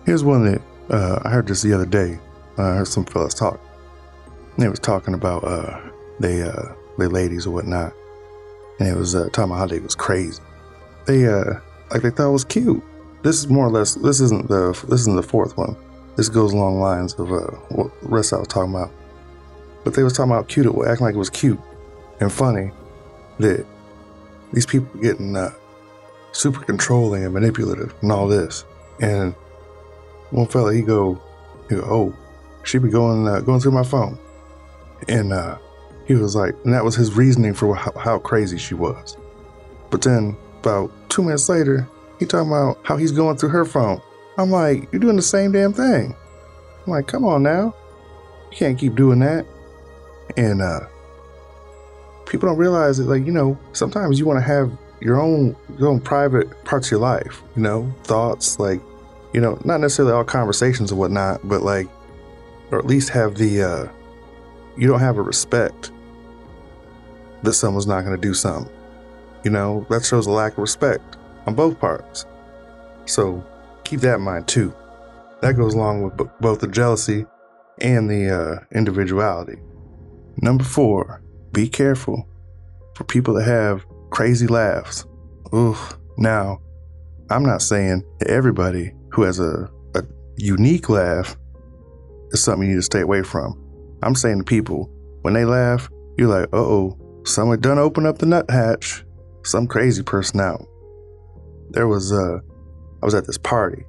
here's 0.04 0.24
one 0.24 0.44
that 0.46 0.62
uh, 0.90 1.20
I 1.24 1.30
heard 1.30 1.46
just 1.46 1.62
the 1.62 1.72
other 1.72 1.86
day. 1.86 2.18
I 2.58 2.62
heard 2.76 2.88
some 2.88 3.04
fellas 3.04 3.34
talk. 3.34 3.60
they 4.56 4.68
was 4.68 4.78
talking 4.78 5.14
about 5.14 5.44
uh, 5.44 5.80
they 6.20 6.42
uh, 6.42 6.72
they 6.98 7.06
ladies 7.06 7.46
or 7.46 7.50
whatnot, 7.50 7.92
and 8.78 8.88
it 8.88 8.96
was 8.96 9.14
uh, 9.14 9.28
talking 9.32 9.50
about 9.50 9.58
how 9.58 9.66
they 9.66 9.80
was 9.80 9.94
crazy. 9.94 10.42
They 11.06 11.26
uh, 11.26 11.60
like 11.90 12.02
they 12.02 12.10
thought 12.10 12.28
it 12.28 12.32
was 12.32 12.44
cute. 12.44 12.82
This 13.22 13.38
is 13.38 13.48
more 13.48 13.66
or 13.66 13.70
less. 13.70 13.94
This 13.94 14.20
isn't 14.20 14.48
the 14.48 14.72
this 14.88 15.00
isn't 15.00 15.16
the 15.16 15.22
fourth 15.22 15.56
one. 15.56 15.76
This 16.16 16.28
goes 16.30 16.52
along 16.52 16.80
lines 16.80 17.12
of 17.14 17.30
uh, 17.30 17.50
what 17.68 17.90
rest 18.02 18.32
I 18.32 18.38
was 18.38 18.48
talking 18.48 18.74
about. 18.74 18.90
But 19.86 19.94
they 19.94 20.02
was 20.02 20.14
talking 20.14 20.32
about 20.32 20.48
cute, 20.48 20.66
it 20.66 20.74
was, 20.74 20.88
acting 20.88 21.06
like 21.06 21.14
it 21.14 21.18
was 21.18 21.30
cute 21.30 21.60
and 22.18 22.32
funny 22.32 22.72
that 23.38 23.64
these 24.52 24.66
people 24.66 24.88
getting 25.00 25.36
uh, 25.36 25.52
super 26.32 26.58
controlling 26.64 27.22
and 27.22 27.32
manipulative 27.32 27.94
and 28.02 28.10
all 28.10 28.26
this. 28.26 28.64
And 29.00 29.32
one 30.30 30.48
fella, 30.48 30.74
he 30.74 30.82
go, 30.82 31.22
he 31.68 31.76
go, 31.76 31.82
oh, 31.82 32.16
she 32.64 32.78
be 32.78 32.88
going 32.88 33.28
uh, 33.28 33.38
going 33.42 33.60
through 33.60 33.70
my 33.70 33.84
phone, 33.84 34.18
and 35.06 35.32
uh, 35.32 35.56
he 36.04 36.14
was 36.14 36.34
like, 36.34 36.56
and 36.64 36.74
that 36.74 36.84
was 36.84 36.96
his 36.96 37.14
reasoning 37.14 37.54
for 37.54 37.76
how, 37.76 37.92
how 37.92 38.18
crazy 38.18 38.58
she 38.58 38.74
was. 38.74 39.16
But 39.90 40.02
then 40.02 40.36
about 40.62 40.90
two 41.08 41.22
minutes 41.22 41.48
later, 41.48 41.88
he 42.18 42.26
talking 42.26 42.50
about 42.50 42.80
how 42.82 42.96
he's 42.96 43.12
going 43.12 43.36
through 43.36 43.50
her 43.50 43.64
phone. 43.64 44.02
I'm 44.36 44.50
like, 44.50 44.88
you're 44.90 44.98
doing 44.98 45.14
the 45.14 45.22
same 45.22 45.52
damn 45.52 45.72
thing. 45.72 46.16
I'm 46.84 46.90
like, 46.90 47.06
come 47.06 47.24
on 47.24 47.44
now, 47.44 47.72
you 48.50 48.56
can't 48.56 48.76
keep 48.76 48.96
doing 48.96 49.20
that. 49.20 49.46
And 50.36 50.60
uh, 50.60 50.80
people 52.26 52.48
don't 52.48 52.58
realize 52.58 52.98
that, 52.98 53.04
like, 53.04 53.24
you 53.24 53.32
know, 53.32 53.58
sometimes 53.72 54.18
you 54.18 54.26
want 54.26 54.38
to 54.38 54.44
have 54.44 54.70
your 55.00 55.20
own 55.20 55.54
your 55.78 55.88
own 55.88 56.00
private 56.00 56.64
parts 56.64 56.88
of 56.88 56.92
your 56.92 57.00
life, 57.00 57.42
you 57.54 57.62
know, 57.62 57.92
thoughts, 58.04 58.58
like, 58.58 58.80
you 59.32 59.40
know, 59.40 59.58
not 59.64 59.80
necessarily 59.80 60.12
all 60.12 60.24
conversations 60.24 60.90
or 60.90 60.96
whatnot, 60.96 61.46
but 61.46 61.62
like, 61.62 61.86
or 62.70 62.78
at 62.78 62.86
least 62.86 63.10
have 63.10 63.36
the, 63.36 63.62
uh, 63.62 63.88
you 64.76 64.88
don't 64.88 65.00
have 65.00 65.18
a 65.18 65.22
respect 65.22 65.90
that 67.42 67.52
someone's 67.52 67.86
not 67.86 68.04
going 68.04 68.16
to 68.16 68.20
do 68.20 68.34
something. 68.34 68.72
You 69.44 69.50
know, 69.50 69.86
that 69.90 70.04
shows 70.04 70.26
a 70.26 70.30
lack 70.30 70.52
of 70.52 70.58
respect 70.58 71.16
on 71.46 71.54
both 71.54 71.78
parts. 71.78 72.26
So 73.04 73.44
keep 73.84 74.00
that 74.00 74.16
in 74.16 74.22
mind 74.22 74.48
too. 74.48 74.74
That 75.42 75.54
goes 75.54 75.74
along 75.74 76.02
with 76.02 76.16
b- 76.16 76.24
both 76.40 76.60
the 76.60 76.66
jealousy 76.66 77.26
and 77.80 78.10
the 78.10 78.30
uh, 78.30 78.64
individuality. 78.76 79.58
Number 80.42 80.64
four, 80.64 81.22
be 81.52 81.68
careful 81.68 82.28
for 82.94 83.04
people 83.04 83.34
that 83.34 83.44
have 83.44 83.86
crazy 84.10 84.46
laughs. 84.46 85.06
Oof. 85.54 85.98
Now, 86.18 86.60
I'm 87.30 87.44
not 87.44 87.62
saying 87.62 88.04
that 88.18 88.28
everybody 88.28 88.92
who 89.10 89.22
has 89.22 89.38
a, 89.38 89.70
a 89.94 90.02
unique 90.36 90.88
laugh 90.88 91.36
is 92.30 92.42
something 92.42 92.68
you 92.68 92.74
need 92.74 92.78
to 92.78 92.82
stay 92.82 93.00
away 93.00 93.22
from. 93.22 93.58
I'm 94.02 94.14
saying 94.14 94.38
to 94.38 94.44
people, 94.44 94.90
when 95.22 95.34
they 95.34 95.44
laugh, 95.44 95.88
you're 96.18 96.28
like, 96.28 96.48
uh 96.52 96.58
oh, 96.58 96.98
someone 97.24 97.60
done 97.60 97.78
open 97.78 98.06
up 98.06 98.18
the 98.18 98.26
nut 98.26 98.50
hatch. 98.50 99.04
Some 99.44 99.66
crazy 99.66 100.02
person 100.02 100.40
out. 100.40 100.66
There 101.70 101.88
was, 101.88 102.12
uh, 102.12 102.38
I 103.02 103.04
was 103.04 103.14
at 103.14 103.26
this 103.26 103.38
party 103.38 103.84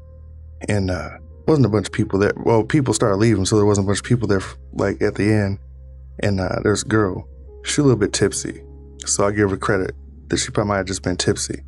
and, 0.68 0.92
uh, 0.92 1.10
wasn't 1.48 1.66
a 1.66 1.70
bunch 1.70 1.88
of 1.88 1.94
people 1.94 2.20
there. 2.20 2.34
Well, 2.36 2.64
people 2.64 2.94
started 2.94 3.18
leaving, 3.18 3.46
so 3.46 3.56
there 3.56 3.66
wasn't 3.66 3.86
a 3.86 3.88
bunch 3.88 4.00
of 4.00 4.06
people 4.06 4.28
there, 4.28 4.42
like 4.74 5.02
at 5.02 5.16
the 5.16 5.32
end. 5.32 5.60
And 6.24 6.40
uh, 6.40 6.60
there's 6.64 6.84
a 6.84 6.88
girl. 6.88 7.28
She's 7.64 7.80
a 7.80 7.84
little 7.84 7.98
bit 7.98 8.14
tipsy. 8.14 8.64
So 9.06 9.26
I 9.26 9.32
give 9.32 9.50
her 9.50 9.58
credit 9.58 9.96
that 10.28 10.38
she 10.38 10.52
probably 10.52 10.70
might 10.70 10.78
have 10.78 10.86
just 10.88 11.04
been 11.04 11.18
tipsy. 11.18 11.64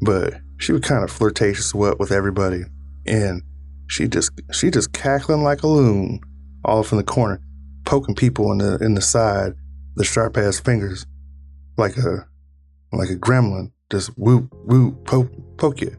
But 0.00 0.34
she 0.58 0.72
was 0.72 0.82
kind 0.82 1.04
of 1.04 1.10
flirtatious 1.10 1.74
with 1.74 2.12
everybody. 2.12 2.62
And 3.06 3.42
she 3.88 4.08
just 4.08 4.32
she 4.52 4.70
just 4.70 4.92
cackling 4.92 5.42
like 5.42 5.62
a 5.62 5.68
loon 5.68 6.20
all 6.64 6.82
from 6.82 6.98
the 6.98 7.04
corner. 7.04 7.40
poking 7.84 8.14
people 8.14 8.52
in 8.52 8.58
the 8.58 8.76
in 8.78 8.94
the 8.94 9.00
side, 9.00 9.54
the 9.94 10.04
sharp 10.04 10.36
ass 10.36 10.60
fingers, 10.60 11.06
like 11.78 11.96
a 11.96 12.26
like 12.92 13.10
a 13.10 13.16
gremlin, 13.16 13.70
just 13.90 14.08
whoop 14.18 14.48
whoop 14.64 15.04
poke 15.04 15.30
poke 15.56 15.80
you, 15.80 15.96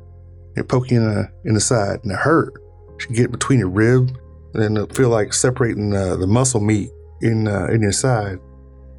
and 0.56 0.68
poke 0.68 0.92
you 0.92 0.98
in 1.02 1.06
the 1.06 1.32
in 1.46 1.54
the 1.54 1.62
side, 1.62 2.00
and 2.04 2.12
it 2.12 2.18
hurt. 2.18 2.54
She 3.00 3.14
get 3.14 3.32
between 3.32 3.60
your 3.60 3.70
rib, 3.70 4.18
and 4.54 4.78
it 4.78 4.96
feel 4.96 5.10
like 5.10 5.34
separating 5.34 5.96
uh, 5.96 6.18
the 6.18 6.28
muscle 6.28 6.62
meat 6.62 6.90
in 7.22 7.48
uh, 7.48 7.68
in 7.68 7.82
your 7.82 7.92
side, 7.92 8.40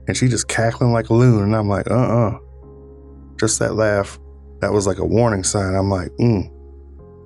and 0.06 0.16
she 0.16 0.28
just 0.28 0.48
cackling 0.48 0.92
like 0.92 1.10
a 1.10 1.14
loon, 1.14 1.42
and 1.44 1.56
I'm 1.56 1.68
like, 1.68 1.90
uh 1.90 1.94
uh 1.94 2.38
just 3.38 3.58
that 3.60 3.74
laugh, 3.74 4.18
that 4.60 4.72
was 4.72 4.86
like 4.86 4.98
a 4.98 5.04
warning 5.04 5.44
sign. 5.44 5.74
I'm 5.74 5.90
like, 5.90 6.10
mm. 6.18 6.50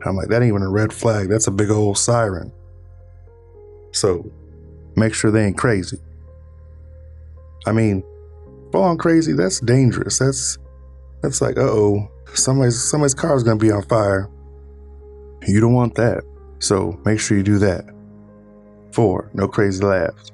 I'm 0.04 0.16
like, 0.16 0.28
that 0.28 0.42
ain't 0.42 0.48
even 0.48 0.62
a 0.62 0.68
red 0.68 0.92
flag. 0.92 1.28
That's 1.28 1.46
a 1.46 1.50
big 1.50 1.70
old 1.70 1.96
siren. 1.96 2.52
So 3.92 4.30
make 4.96 5.14
sure 5.14 5.30
they 5.30 5.46
ain't 5.46 5.58
crazy. 5.58 5.98
I 7.66 7.72
mean, 7.72 8.02
full 8.72 8.82
on 8.82 8.98
crazy, 8.98 9.32
that's 9.32 9.60
dangerous. 9.60 10.18
That's 10.18 10.58
that's 11.22 11.40
like, 11.40 11.56
uh 11.56 11.62
oh, 11.62 12.10
somebody's 12.34 12.82
somebody's 12.82 13.14
car 13.14 13.36
is 13.36 13.42
gonna 13.42 13.56
be 13.56 13.70
on 13.70 13.82
fire. 13.82 14.28
You 15.46 15.60
don't 15.60 15.74
want 15.74 15.94
that. 15.94 16.24
So 16.58 17.00
make 17.04 17.20
sure 17.20 17.36
you 17.36 17.42
do 17.42 17.58
that. 17.58 17.84
Four, 18.92 19.30
no 19.34 19.48
crazy 19.48 19.84
laughs. 19.84 20.30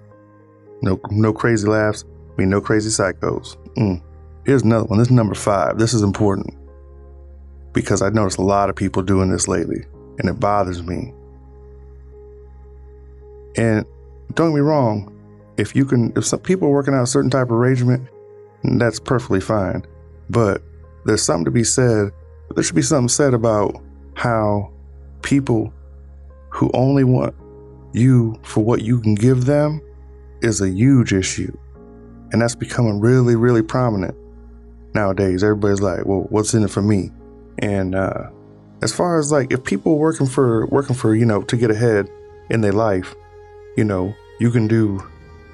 No 0.82 1.00
no 1.10 1.32
crazy 1.32 1.66
laughs, 1.66 2.04
I 2.32 2.40
mean 2.40 2.50
no 2.50 2.60
crazy 2.60 2.90
psychos. 2.90 3.56
Mm. 3.76 4.02
Here's 4.44 4.62
another 4.62 4.84
one. 4.84 4.98
This 4.98 5.08
is 5.08 5.12
number 5.12 5.34
five. 5.34 5.78
This 5.78 5.92
is 5.92 6.02
important 6.02 6.54
because 7.72 8.02
I 8.02 8.08
noticed 8.08 8.38
a 8.38 8.42
lot 8.42 8.70
of 8.70 8.76
people 8.76 9.02
doing 9.02 9.30
this 9.30 9.48
lately, 9.48 9.84
and 10.18 10.28
it 10.28 10.40
bothers 10.40 10.82
me. 10.82 11.12
And 13.56 13.84
don't 14.34 14.50
get 14.50 14.56
me 14.56 14.60
wrong, 14.60 15.12
if 15.56 15.74
you 15.74 15.84
can, 15.84 16.12
if 16.16 16.24
some 16.24 16.40
people 16.40 16.68
are 16.68 16.72
working 16.72 16.94
out 16.94 17.02
a 17.02 17.06
certain 17.06 17.30
type 17.30 17.46
of 17.46 17.52
arrangement, 17.52 18.08
that's 18.62 19.00
perfectly 19.00 19.40
fine. 19.40 19.84
But 20.30 20.62
there's 21.04 21.22
something 21.22 21.44
to 21.46 21.50
be 21.50 21.64
said. 21.64 22.12
There 22.54 22.62
should 22.62 22.76
be 22.76 22.82
something 22.82 23.08
said 23.08 23.34
about 23.34 23.76
how 24.14 24.72
people 25.22 25.72
who 26.50 26.70
only 26.72 27.04
want 27.04 27.34
you 27.92 28.38
for 28.42 28.62
what 28.62 28.82
you 28.82 29.00
can 29.00 29.14
give 29.14 29.44
them 29.44 29.80
is 30.42 30.60
a 30.60 30.68
huge 30.68 31.12
issue. 31.12 31.56
And 32.32 32.42
that's 32.42 32.54
becoming 32.54 33.00
really, 33.00 33.36
really 33.36 33.62
prominent 33.62 34.14
nowadays. 34.94 35.42
Everybody's 35.42 35.80
like, 35.80 36.04
well, 36.04 36.26
what's 36.30 36.54
in 36.54 36.62
it 36.62 36.70
for 36.70 36.82
me? 36.82 37.10
And 37.58 37.94
uh, 37.94 38.30
as 38.82 38.94
far 38.94 39.18
as 39.18 39.32
like 39.32 39.52
if 39.52 39.64
people 39.64 39.98
working 39.98 40.26
for 40.26 40.66
working 40.66 40.94
for, 40.94 41.14
you 41.14 41.24
know, 41.24 41.42
to 41.42 41.56
get 41.56 41.70
ahead 41.70 42.08
in 42.50 42.60
their 42.60 42.72
life, 42.72 43.14
you 43.76 43.84
know, 43.84 44.14
you 44.38 44.50
can 44.50 44.68
do 44.68 45.02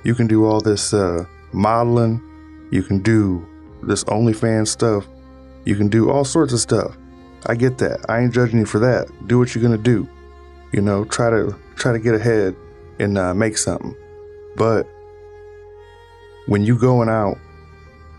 you 0.04 0.14
can 0.14 0.26
do 0.26 0.44
all 0.44 0.60
this 0.60 0.92
uh, 0.92 1.24
modeling, 1.52 2.20
you 2.70 2.82
can 2.82 3.00
do 3.00 3.46
this 3.82 4.04
OnlyFans 4.04 4.68
stuff, 4.68 5.06
you 5.64 5.76
can 5.76 5.88
do 5.88 6.10
all 6.10 6.24
sorts 6.24 6.52
of 6.52 6.60
stuff. 6.60 6.96
I 7.46 7.54
get 7.54 7.78
that. 7.78 8.04
I 8.08 8.20
ain't 8.20 8.32
judging 8.32 8.58
you 8.58 8.66
for 8.66 8.78
that. 8.80 9.08
Do 9.26 9.38
what 9.38 9.54
you're 9.54 9.62
gonna 9.62 9.78
do. 9.78 10.08
You 10.72 10.80
know, 10.80 11.04
try 11.04 11.30
to 11.30 11.54
try 11.76 11.92
to 11.92 11.98
get 11.98 12.14
ahead 12.14 12.56
and 12.98 13.16
uh, 13.16 13.34
make 13.34 13.56
something. 13.56 13.94
But 14.56 14.86
when 16.46 16.64
you 16.64 16.78
going 16.78 17.08
out 17.08 17.38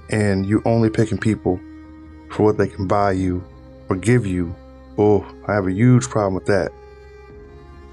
and 0.09 0.45
you 0.45 0.61
only 0.65 0.89
picking 0.89 1.17
people 1.17 1.59
for 2.29 2.43
what 2.43 2.57
they 2.57 2.67
can 2.67 2.87
buy 2.87 3.11
you 3.11 3.43
or 3.89 3.95
give 3.95 4.25
you, 4.25 4.55
oh, 4.97 5.25
I 5.47 5.53
have 5.53 5.67
a 5.67 5.71
huge 5.71 6.09
problem 6.09 6.33
with 6.33 6.45
that. 6.47 6.71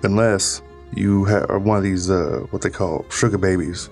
Unless 0.03 0.63
you 0.95 1.27
are 1.27 1.59
one 1.59 1.79
of 1.79 1.85
these, 1.85 2.11
uh, 2.11 2.47
what 2.51 2.63
they 2.63 2.71
call 2.71 3.07
sugar 3.11 3.39
babies, 3.39 3.89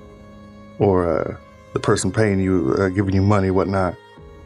or 0.78 1.06
uh, 1.06 1.36
the 1.72 1.80
person 1.80 2.10
paying 2.10 2.40
you, 2.40 2.74
uh, 2.78 2.88
giving 2.88 3.14
you 3.14 3.22
money, 3.22 3.50
whatnot, 3.50 3.94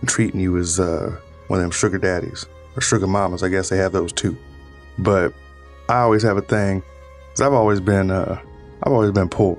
and 0.00 0.08
treating 0.08 0.40
you 0.40 0.58
as 0.58 0.78
uh, 0.78 1.16
one 1.48 1.58
of 1.58 1.64
them 1.64 1.70
sugar 1.70 1.98
daddies 1.98 2.46
or 2.76 2.82
sugar 2.82 3.06
mamas. 3.06 3.42
I 3.42 3.48
guess 3.48 3.68
they 3.68 3.78
have 3.78 3.92
those 3.92 4.12
too. 4.12 4.36
But 4.98 5.32
I 5.88 6.00
always 6.00 6.22
have 6.22 6.36
a 6.36 6.42
thing, 6.42 6.82
cause 7.30 7.40
I've 7.40 7.52
always 7.52 7.80
been, 7.80 8.10
uh, 8.10 8.40
I've 8.82 8.92
always 8.92 9.12
been 9.12 9.28
poor. 9.28 9.58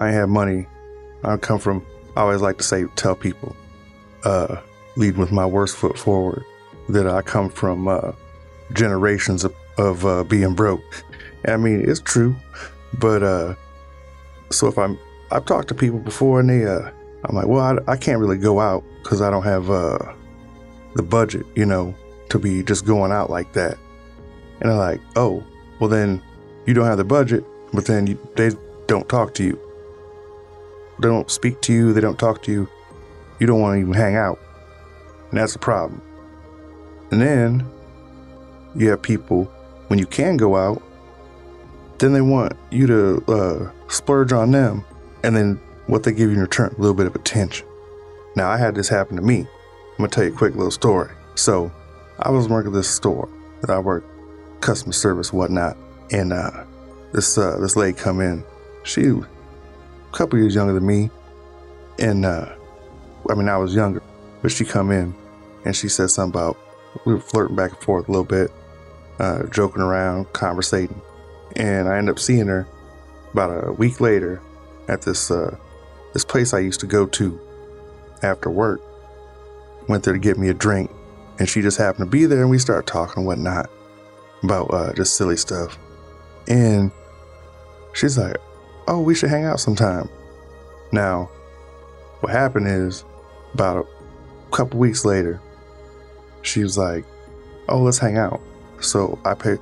I 0.00 0.10
have 0.10 0.28
money. 0.28 0.66
I 1.22 1.36
come 1.36 1.58
from. 1.58 1.84
I 2.16 2.22
always 2.22 2.40
like 2.40 2.58
to 2.58 2.64
say, 2.64 2.86
tell 2.96 3.14
people, 3.14 3.54
uh, 4.24 4.56
lead 4.96 5.16
with 5.16 5.30
my 5.30 5.46
worst 5.46 5.76
foot 5.76 5.96
forward 5.96 6.44
that 6.88 7.06
I 7.06 7.22
come 7.22 7.48
from 7.48 7.86
uh, 7.86 8.12
generations 8.72 9.44
of, 9.44 9.54
of 9.78 10.04
uh, 10.04 10.24
being 10.24 10.54
broke. 10.54 11.04
I 11.46 11.56
mean, 11.56 11.88
it's 11.88 12.00
true, 12.00 12.34
but 12.98 13.22
uh, 13.22 13.54
so 14.50 14.66
if 14.66 14.76
I'm, 14.76 14.98
I've 15.30 15.44
talked 15.44 15.68
to 15.68 15.74
people 15.74 16.00
before, 16.00 16.40
and 16.40 16.50
they, 16.50 16.66
uh, 16.66 16.90
I'm 17.24 17.36
like, 17.36 17.46
well, 17.46 17.60
I, 17.60 17.92
I 17.92 17.96
can't 17.96 18.18
really 18.18 18.38
go 18.38 18.58
out 18.58 18.82
because 19.02 19.20
I 19.20 19.30
don't 19.30 19.44
have 19.44 19.70
uh, 19.70 19.98
the 20.94 21.02
budget, 21.02 21.46
you 21.54 21.66
know, 21.66 21.94
to 22.30 22.38
be 22.38 22.62
just 22.62 22.84
going 22.84 23.12
out 23.12 23.30
like 23.30 23.52
that. 23.52 23.78
And 24.60 24.70
they're 24.70 24.78
like, 24.78 25.00
oh, 25.16 25.44
well 25.78 25.88
then 25.88 26.22
you 26.66 26.74
don't 26.74 26.86
have 26.86 26.98
the 26.98 27.04
budget, 27.04 27.44
but 27.72 27.86
then 27.86 28.06
you, 28.06 28.18
they 28.36 28.50
don't 28.86 29.08
talk 29.08 29.34
to 29.34 29.44
you. 29.44 29.58
They 31.00 31.08
don't 31.08 31.30
speak 31.30 31.60
to 31.62 31.72
you. 31.72 31.92
They 31.92 32.00
don't 32.00 32.18
talk 32.18 32.42
to 32.42 32.52
you. 32.52 32.68
You 33.38 33.46
don't 33.46 33.60
want 33.60 33.76
to 33.76 33.80
even 33.80 33.94
hang 33.94 34.16
out, 34.16 34.38
and 35.30 35.40
that's 35.40 35.54
a 35.54 35.58
problem. 35.58 36.02
And 37.10 37.20
then 37.20 37.66
you 38.76 38.90
have 38.90 39.02
people, 39.02 39.44
when 39.88 39.98
you 39.98 40.06
can 40.06 40.36
go 40.36 40.56
out, 40.56 40.82
then 41.98 42.12
they 42.12 42.20
want 42.20 42.52
you 42.70 42.86
to 42.86 43.24
uh, 43.28 43.70
splurge 43.88 44.32
on 44.32 44.50
them. 44.50 44.84
And 45.22 45.36
then 45.36 45.60
what 45.86 46.02
they 46.02 46.12
give 46.12 46.30
you 46.30 46.36
in 46.36 46.40
return, 46.40 46.74
a 46.76 46.80
little 46.80 46.94
bit 46.94 47.06
of 47.06 47.14
attention. 47.14 47.66
Now, 48.36 48.48
I 48.50 48.56
had 48.56 48.74
this 48.74 48.88
happen 48.88 49.16
to 49.16 49.22
me. 49.22 49.40
I'm 49.40 49.96
going 49.98 50.10
to 50.10 50.14
tell 50.14 50.24
you 50.24 50.32
a 50.32 50.36
quick 50.36 50.54
little 50.54 50.70
story. 50.70 51.10
So, 51.34 51.72
I 52.20 52.30
was 52.30 52.48
working 52.48 52.72
at 52.72 52.74
this 52.74 52.88
store 52.88 53.28
that 53.62 53.70
I 53.70 53.78
work 53.78 54.04
customer 54.60 54.92
service, 54.92 55.32
whatnot. 55.32 55.76
And 56.10 56.32
uh, 56.32 56.64
this 57.12 57.36
uh, 57.38 57.58
this 57.58 57.76
lady 57.76 57.96
come 57.96 58.20
in. 58.20 58.44
She 58.82 59.02
couple 60.10 60.38
years 60.38 60.54
younger 60.54 60.72
than 60.72 60.86
me. 60.86 61.10
And 61.98 62.24
uh, 62.24 62.54
I 63.28 63.34
mean, 63.34 63.48
I 63.48 63.56
was 63.56 63.74
younger, 63.74 64.02
but 64.42 64.50
she 64.50 64.64
come 64.64 64.90
in 64.90 65.14
and 65.64 65.76
she 65.76 65.88
said 65.88 66.10
something 66.10 66.40
about 66.40 66.58
we 67.04 67.14
were 67.14 67.20
flirting 67.20 67.56
back 67.56 67.70
and 67.70 67.80
forth 67.80 68.08
a 68.08 68.10
little 68.10 68.24
bit, 68.24 68.50
uh, 69.18 69.44
joking 69.44 69.82
around, 69.82 70.32
conversating, 70.32 71.00
and 71.56 71.88
I 71.88 71.98
ended 71.98 72.14
up 72.14 72.18
seeing 72.18 72.46
her 72.46 72.66
about 73.32 73.68
a 73.68 73.72
week 73.72 74.00
later 74.00 74.40
at 74.88 75.02
this 75.02 75.30
uh, 75.30 75.56
this 76.12 76.24
place 76.24 76.52
I 76.52 76.58
used 76.58 76.80
to 76.80 76.86
go 76.86 77.06
to 77.06 77.38
after 78.22 78.50
work. 78.50 78.80
Went 79.88 80.04
there 80.04 80.14
to 80.14 80.20
get 80.20 80.38
me 80.38 80.48
a 80.48 80.54
drink, 80.54 80.90
and 81.38 81.48
she 81.48 81.62
just 81.62 81.78
happened 81.78 82.06
to 82.06 82.10
be 82.10 82.26
there, 82.26 82.40
and 82.40 82.50
we 82.50 82.58
started 82.58 82.86
talking 82.86 83.18
and 83.18 83.26
whatnot 83.26 83.70
about 84.42 84.72
uh, 84.72 84.92
just 84.94 85.16
silly 85.16 85.36
stuff. 85.36 85.78
And 86.48 86.90
she's 87.92 88.18
like, 88.18 88.36
"Oh, 88.90 89.00
we 89.00 89.14
should 89.14 89.30
hang 89.30 89.44
out 89.44 89.60
sometime." 89.60 90.10
Now, 90.92 91.30
what 92.20 92.32
happened 92.32 92.68
is 92.68 93.04
about 93.54 93.86
a 94.48 94.50
couple 94.54 94.78
weeks 94.78 95.04
later, 95.04 95.40
she 96.42 96.62
was 96.62 96.76
like, 96.76 97.04
"Oh, 97.68 97.80
let's 97.80 97.98
hang 97.98 98.18
out." 98.18 98.40
So 98.80 99.18
I 99.24 99.34
pay, 99.34 99.56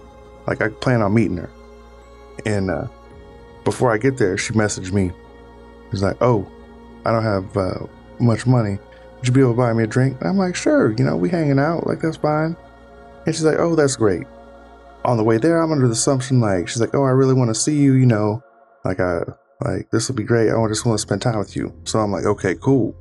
like 0.47 0.61
I 0.62 0.69
plan 0.69 1.03
on 1.03 1.14
meeting 1.14 1.37
her, 1.37 1.51
and 2.47 2.71
uh, 2.71 2.88
before 3.64 3.93
I 3.93 3.99
get 3.99 4.17
there, 4.17 4.38
she 4.38 4.53
messaged 4.55 4.93
me. 4.93 5.12
She's 5.91 6.03
like, 6.03 6.17
"Oh, 6.21 6.47
I 7.05 7.12
don't 7.12 7.23
have 7.23 7.57
uh, 7.57 7.87
much 8.19 8.47
money. 8.47 8.79
Would 9.17 9.27
you 9.27 9.33
be 9.33 9.41
able 9.41 9.53
to 9.53 9.57
buy 9.57 9.73
me 9.73 9.85
a 9.85 9.87
drink?" 9.87 10.19
And 10.21 10.29
I'm 10.29 10.38
like, 10.38 10.57
"Sure, 10.57 10.93
you 10.93 11.05
know, 11.05 11.17
we 11.17 11.29
hanging 11.29 11.59
out, 11.59 11.87
like 11.87 12.01
that's 12.01 12.17
fine." 12.17 12.57
And 13.27 13.35
she's 13.35 13.45
like, 13.45 13.59
"Oh, 13.59 13.75
that's 13.75 13.97
great." 13.97 14.27
On 15.05 15.17
the 15.17 15.25
way 15.25 15.38
there, 15.38 15.61
I'm 15.61 15.73
under 15.73 15.87
the 15.87 15.93
assumption 15.93 16.41
like 16.41 16.69
she's 16.69 16.81
like, 16.81 16.95
"Oh, 16.95 17.05
I 17.05 17.11
really 17.11 17.35
want 17.35 17.51
to 17.51 17.55
see 17.55 17.77
you," 17.77 17.93
you 17.95 18.07
know, 18.07 18.43
like 18.88 19.01
I 19.01 19.20
like 19.61 19.90
this 19.90 20.09
will 20.09 20.16
be 20.16 20.24
great. 20.24 20.51
I 20.51 20.68
just 20.68 20.87
want 20.87 20.98
to 20.98 21.03
spend 21.03 21.20
time 21.20 21.38
with 21.38 21.55
you. 21.55 21.72
So 21.85 21.98
I'm 21.98 22.11
like, 22.11 22.24
"Okay, 22.24 22.55
cool." 22.55 22.96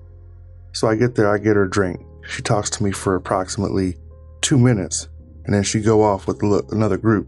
So 0.74 0.88
I 0.88 0.96
get 0.96 1.16
there, 1.16 1.34
I 1.34 1.38
get 1.38 1.56
her 1.56 1.64
a 1.64 1.70
drink. 1.70 2.00
She 2.28 2.42
talks 2.42 2.70
to 2.72 2.84
me 2.84 2.92
for 2.92 3.16
approximately 3.16 3.96
two 4.42 4.58
minutes, 4.58 5.08
and 5.46 5.54
then 5.56 5.64
she 5.64 5.80
go 5.80 6.04
off 6.04 6.28
with 6.28 6.42
another 6.72 6.98
group 6.98 7.28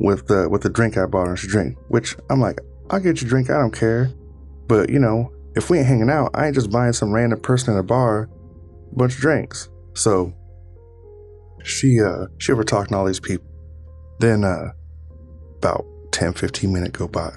with 0.00 0.26
the 0.26 0.48
with 0.48 0.62
the 0.62 0.70
drink 0.70 0.96
I 0.96 1.06
bought 1.06 1.28
her. 1.28 1.36
She 1.36 1.48
drink, 1.48 1.76
which 1.88 2.16
I'm 2.30 2.40
like, 2.40 2.60
I'll 2.90 3.00
get 3.00 3.20
you 3.20 3.26
a 3.26 3.30
drink. 3.30 3.50
I 3.50 3.58
don't 3.58 3.74
care. 3.74 4.10
But 4.66 4.90
you 4.90 4.98
know, 4.98 5.30
if 5.54 5.68
we 5.70 5.78
ain't 5.78 5.86
hanging 5.86 6.10
out, 6.10 6.30
I 6.34 6.46
ain't 6.46 6.54
just 6.54 6.70
buying 6.70 6.92
some 6.92 7.12
random 7.12 7.40
person 7.40 7.74
in 7.74 7.78
a 7.78 7.82
bar 7.82 8.30
a 8.90 8.96
bunch 8.96 9.14
of 9.14 9.20
drinks. 9.20 9.68
So 9.94 10.32
she 11.62 12.00
uh 12.00 12.26
she 12.38 12.52
over 12.52 12.64
talking 12.64 12.92
to 12.92 12.96
all 12.96 13.04
these 13.04 13.20
people. 13.20 13.46
Then 14.18 14.44
uh 14.44 14.72
about 15.58 15.84
10, 16.12 16.32
15 16.34 16.72
minutes 16.72 16.96
go 16.96 17.08
by. 17.08 17.32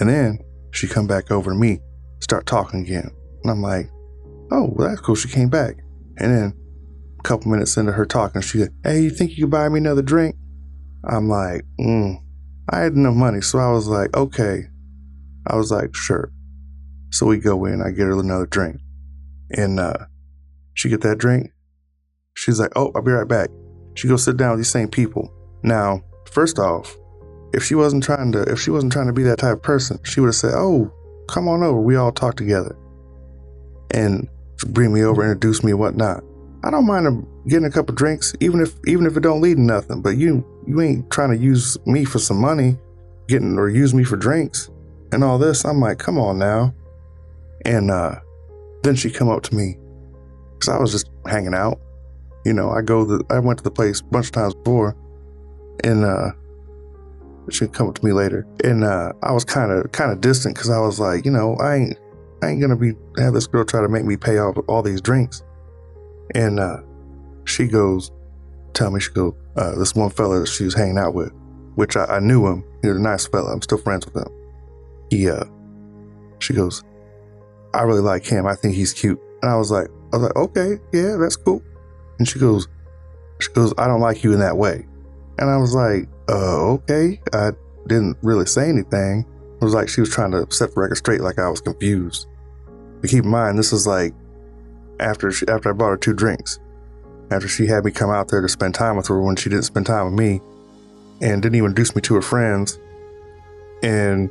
And 0.00 0.08
then 0.08 0.38
she 0.72 0.88
come 0.88 1.06
back 1.06 1.30
over 1.30 1.50
to 1.50 1.56
me, 1.56 1.80
start 2.20 2.46
talking 2.46 2.80
again. 2.80 3.10
And 3.42 3.50
I'm 3.50 3.62
like, 3.62 3.90
oh, 4.50 4.72
well, 4.74 4.88
that's 4.88 5.00
cool. 5.00 5.14
She 5.14 5.28
came 5.28 5.48
back. 5.48 5.76
And 6.18 6.32
then 6.32 6.54
a 7.18 7.22
couple 7.22 7.50
minutes 7.50 7.76
into 7.76 7.92
her 7.92 8.06
talking, 8.06 8.40
she 8.40 8.58
said, 8.58 8.70
Hey, 8.82 9.02
you 9.02 9.10
think 9.10 9.32
you 9.32 9.44
could 9.44 9.50
buy 9.50 9.68
me 9.68 9.78
another 9.78 10.02
drink? 10.02 10.36
I'm 11.04 11.28
like, 11.28 11.62
mm. 11.78 12.16
I 12.68 12.80
had 12.80 12.92
enough 12.92 13.14
money, 13.14 13.40
so 13.40 13.58
I 13.58 13.70
was 13.72 13.88
like, 13.88 14.14
okay. 14.16 14.64
I 15.46 15.56
was 15.56 15.70
like, 15.72 15.94
sure. 15.94 16.32
So 17.10 17.26
we 17.26 17.38
go 17.38 17.64
in, 17.64 17.82
I 17.82 17.90
get 17.90 18.06
her 18.06 18.18
another 18.18 18.46
drink. 18.46 18.76
And 19.50 19.80
uh, 19.80 20.06
she 20.74 20.88
get 20.88 21.00
that 21.00 21.18
drink. 21.18 21.50
She's 22.34 22.60
like, 22.60 22.72
oh, 22.76 22.92
I'll 22.94 23.02
be 23.02 23.10
right 23.10 23.26
back. 23.26 23.48
She 23.94 24.06
goes 24.06 24.22
sit 24.22 24.36
down 24.36 24.52
with 24.52 24.60
these 24.60 24.68
same 24.68 24.88
people. 24.88 25.34
Now, 25.62 26.02
first 26.30 26.58
off, 26.58 26.96
if 27.52 27.64
she 27.64 27.74
wasn't 27.74 28.02
trying 28.02 28.32
to 28.32 28.42
if 28.42 28.60
she 28.60 28.70
wasn't 28.70 28.92
trying 28.92 29.06
to 29.06 29.12
be 29.12 29.22
that 29.24 29.38
type 29.38 29.54
of 29.54 29.62
person, 29.62 29.98
she 30.04 30.20
would 30.20 30.28
have 30.28 30.34
said, 30.34 30.52
Oh, 30.54 30.92
come 31.28 31.48
on 31.48 31.62
over, 31.62 31.80
we 31.80 31.96
all 31.96 32.12
talk 32.12 32.36
together. 32.36 32.76
And 33.92 34.28
bring 34.68 34.92
me 34.92 35.02
over, 35.02 35.22
introduce 35.22 35.64
me 35.64 35.72
and 35.72 35.80
whatnot. 35.80 36.22
I 36.62 36.70
don't 36.70 36.86
mind 36.86 37.26
getting 37.48 37.64
a 37.64 37.70
couple 37.70 37.94
drinks, 37.94 38.34
even 38.40 38.60
if 38.60 38.74
even 38.86 39.06
if 39.06 39.16
it 39.16 39.20
don't 39.20 39.40
lead 39.40 39.56
to 39.56 39.62
nothing. 39.62 40.02
But 40.02 40.16
you 40.16 40.44
you 40.66 40.80
ain't 40.80 41.10
trying 41.10 41.30
to 41.30 41.36
use 41.36 41.78
me 41.86 42.04
for 42.04 42.18
some 42.18 42.40
money, 42.40 42.78
getting 43.28 43.58
or 43.58 43.68
use 43.68 43.94
me 43.94 44.04
for 44.04 44.16
drinks 44.16 44.70
and 45.12 45.24
all 45.24 45.38
this. 45.38 45.64
I'm 45.64 45.80
like, 45.80 45.98
come 45.98 46.18
on 46.18 46.38
now. 46.38 46.74
And 47.64 47.90
uh, 47.90 48.16
then 48.82 48.94
she 48.94 49.10
come 49.10 49.28
up 49.28 49.42
to 49.44 49.54
me 49.54 49.78
because 50.54 50.68
I 50.68 50.78
was 50.78 50.92
just 50.92 51.10
hanging 51.26 51.54
out. 51.54 51.80
You 52.44 52.52
know, 52.52 52.70
I 52.70 52.82
go 52.82 53.04
the 53.04 53.24
I 53.30 53.38
went 53.38 53.58
to 53.58 53.64
the 53.64 53.70
place 53.70 54.00
a 54.00 54.04
bunch 54.04 54.26
of 54.26 54.32
times 54.32 54.54
before, 54.54 54.96
and 55.84 56.04
uh, 56.04 56.32
she 57.50 57.66
come 57.66 57.88
up 57.88 57.96
to 57.96 58.04
me 58.04 58.12
later, 58.12 58.46
and 58.64 58.84
uh, 58.84 59.12
I 59.22 59.32
was 59.32 59.44
kind 59.44 59.72
of 59.72 59.90
kind 59.92 60.12
of 60.12 60.20
distant 60.20 60.54
because 60.54 60.70
I 60.70 60.78
was 60.78 61.00
like, 61.00 61.24
you 61.24 61.30
know, 61.30 61.56
I 61.56 61.76
ain't 61.76 61.98
I 62.42 62.48
ain't 62.48 62.60
gonna 62.60 62.76
be 62.76 62.94
have 63.18 63.34
this 63.34 63.46
girl 63.46 63.64
try 63.64 63.80
to 63.80 63.88
make 63.88 64.04
me 64.04 64.16
pay 64.16 64.38
off 64.38 64.56
all 64.68 64.82
these 64.82 65.00
drinks. 65.00 65.42
And 66.34 66.60
uh, 66.60 66.78
she 67.44 67.66
goes, 67.66 68.12
tell 68.72 68.90
me 68.90 69.00
she 69.00 69.10
go, 69.12 69.36
uh, 69.56 69.74
this 69.76 69.94
one 69.94 70.10
fella 70.10 70.40
that 70.40 70.46
she 70.46 70.64
was 70.64 70.74
hanging 70.74 70.98
out 70.98 71.14
with, 71.14 71.32
which 71.74 71.96
I, 71.96 72.04
I 72.04 72.18
knew 72.20 72.46
him. 72.46 72.64
He 72.82 72.88
was 72.88 72.98
a 72.98 73.00
nice 73.00 73.26
fella. 73.26 73.52
I'm 73.52 73.62
still 73.62 73.78
friends 73.78 74.06
with 74.06 74.16
him. 74.16 74.32
He 75.10 75.28
uh, 75.28 75.44
she 76.38 76.54
goes, 76.54 76.84
I 77.74 77.82
really 77.82 78.00
like 78.00 78.24
him. 78.24 78.46
I 78.46 78.54
think 78.54 78.74
he's 78.74 78.92
cute. 78.92 79.20
And 79.42 79.50
I 79.50 79.56
was 79.56 79.70
like, 79.70 79.88
I 80.12 80.16
was 80.16 80.22
like, 80.22 80.36
okay, 80.36 80.78
yeah, 80.92 81.16
that's 81.16 81.36
cool. 81.36 81.62
And 82.18 82.28
she 82.28 82.38
goes, 82.38 82.68
she 83.40 83.50
goes, 83.52 83.72
I 83.78 83.86
don't 83.86 84.00
like 84.00 84.22
you 84.22 84.32
in 84.32 84.40
that 84.40 84.56
way. 84.56 84.86
And 85.38 85.48
I 85.48 85.56
was 85.56 85.74
like, 85.74 86.08
uh, 86.30 86.72
okay. 86.74 87.20
I 87.32 87.50
didn't 87.86 88.16
really 88.22 88.46
say 88.46 88.68
anything. 88.68 89.26
It 89.60 89.64
was 89.64 89.74
like 89.74 89.88
she 89.88 90.00
was 90.00 90.10
trying 90.10 90.30
to 90.30 90.46
set 90.50 90.74
the 90.74 90.80
record 90.80 90.96
straight, 90.96 91.20
like 91.20 91.38
I 91.38 91.48
was 91.48 91.60
confused. 91.60 92.26
But 93.00 93.10
keep 93.10 93.24
in 93.24 93.30
mind, 93.30 93.58
this 93.58 93.72
is 93.72 93.86
like 93.86 94.14
after 95.00 95.30
she, 95.32 95.46
after 95.48 95.70
I 95.70 95.72
bought 95.72 95.88
her 95.88 95.96
two 95.96 96.14
drinks, 96.14 96.60
after 97.30 97.48
she 97.48 97.66
had 97.66 97.84
me 97.84 97.90
come 97.90 98.10
out 98.10 98.28
there 98.28 98.40
to 98.40 98.48
spend 98.48 98.74
time 98.74 98.96
with 98.96 99.08
her 99.08 99.20
when 99.20 99.36
she 99.36 99.50
didn't 99.50 99.64
spend 99.64 99.86
time 99.86 100.06
with 100.06 100.14
me, 100.14 100.40
and 101.20 101.42
didn't 101.42 101.56
even 101.56 101.70
introduce 101.70 101.94
me 101.94 102.02
to 102.02 102.14
her 102.14 102.22
friends, 102.22 102.78
and 103.82 104.30